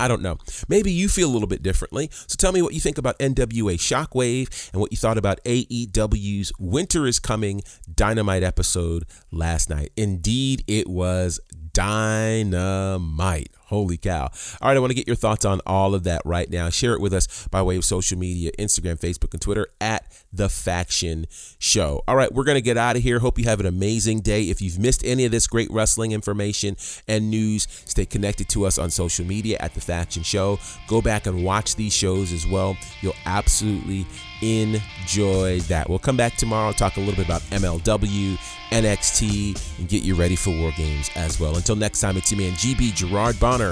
I 0.00 0.08
don't 0.08 0.22
know. 0.22 0.38
Maybe 0.68 0.90
you 0.90 1.08
feel 1.08 1.28
a 1.28 1.32
little 1.32 1.46
bit 1.46 1.62
differently. 1.62 2.10
So 2.12 2.36
tell 2.36 2.52
me 2.52 2.62
what 2.62 2.74
you 2.74 2.80
think 2.80 2.98
about 2.98 3.18
NWA 3.18 3.76
Shockwave 3.76 4.72
and 4.72 4.80
what 4.80 4.90
you 4.90 4.96
thought 4.96 5.18
about 5.18 5.42
AEW's 5.44 6.52
Winter 6.58 7.06
is 7.06 7.18
Coming 7.20 7.62
Dynamite 7.92 8.42
episode 8.42 9.04
last 9.30 9.70
night. 9.70 9.92
Indeed, 9.96 10.64
it 10.66 10.88
was 10.88 11.38
dynamite. 11.72 13.50
Holy 13.74 13.96
cow. 13.96 14.30
All 14.62 14.68
right, 14.68 14.76
I 14.76 14.80
want 14.80 14.92
to 14.92 14.94
get 14.94 15.08
your 15.08 15.16
thoughts 15.16 15.44
on 15.44 15.60
all 15.66 15.96
of 15.96 16.04
that 16.04 16.22
right 16.24 16.48
now. 16.48 16.70
Share 16.70 16.94
it 16.94 17.00
with 17.00 17.12
us 17.12 17.48
by 17.48 17.60
way 17.60 17.76
of 17.76 17.84
social 17.84 18.16
media 18.16 18.52
Instagram, 18.56 19.00
Facebook, 19.00 19.32
and 19.32 19.42
Twitter 19.42 19.66
at 19.80 20.06
The 20.32 20.48
Faction 20.48 21.26
Show. 21.58 22.02
All 22.06 22.14
right, 22.14 22.32
we're 22.32 22.44
going 22.44 22.54
to 22.54 22.62
get 22.62 22.76
out 22.76 22.94
of 22.94 23.02
here. 23.02 23.18
Hope 23.18 23.36
you 23.36 23.46
have 23.46 23.58
an 23.58 23.66
amazing 23.66 24.20
day. 24.20 24.44
If 24.44 24.62
you've 24.62 24.78
missed 24.78 25.04
any 25.04 25.24
of 25.24 25.32
this 25.32 25.48
great 25.48 25.68
wrestling 25.72 26.12
information 26.12 26.76
and 27.08 27.30
news, 27.30 27.66
stay 27.84 28.06
connected 28.06 28.48
to 28.50 28.64
us 28.64 28.78
on 28.78 28.90
social 28.90 29.24
media 29.26 29.56
at 29.58 29.74
The 29.74 29.80
Faction 29.80 30.22
Show. 30.22 30.60
Go 30.86 31.02
back 31.02 31.26
and 31.26 31.44
watch 31.44 31.74
these 31.74 31.92
shows 31.92 32.32
as 32.32 32.46
well. 32.46 32.76
You'll 33.00 33.16
absolutely 33.26 34.06
enjoy 34.40 35.60
that. 35.60 35.88
We'll 35.88 35.98
come 35.98 36.16
back 36.16 36.36
tomorrow, 36.36 36.72
talk 36.72 36.96
a 36.96 37.00
little 37.00 37.16
bit 37.16 37.24
about 37.24 37.42
MLW, 37.42 38.38
NXT, 38.70 39.78
and 39.78 39.88
get 39.88 40.02
you 40.02 40.14
ready 40.14 40.36
for 40.36 40.50
War 40.50 40.72
Games 40.76 41.10
as 41.16 41.40
well. 41.40 41.56
Until 41.56 41.76
next 41.76 42.00
time, 42.00 42.16
it's 42.16 42.30
your 42.30 42.40
man 42.40 42.52
GB 42.52 42.94
Gerard 42.94 43.38
Bonner. 43.40 43.63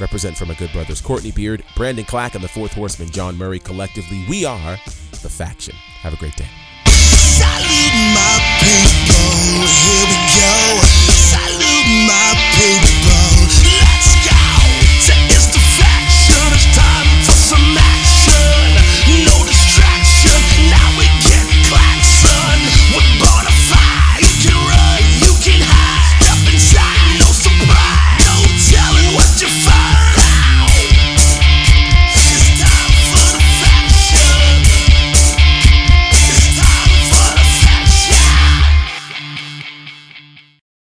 Represent 0.00 0.36
for 0.36 0.46
my 0.46 0.54
good 0.54 0.72
brothers 0.72 1.00
Courtney 1.00 1.30
Beard, 1.30 1.62
Brandon 1.76 2.04
Clack, 2.04 2.34
and 2.34 2.42
the 2.42 2.48
fourth 2.48 2.72
horseman 2.72 3.10
John 3.10 3.36
Murray. 3.36 3.58
Collectively, 3.58 4.24
we 4.28 4.44
are 4.44 4.76
the 5.22 5.28
faction. 5.28 5.74
Have 6.02 6.14
a 6.14 6.16
great 6.16 6.36
day. 6.36 6.48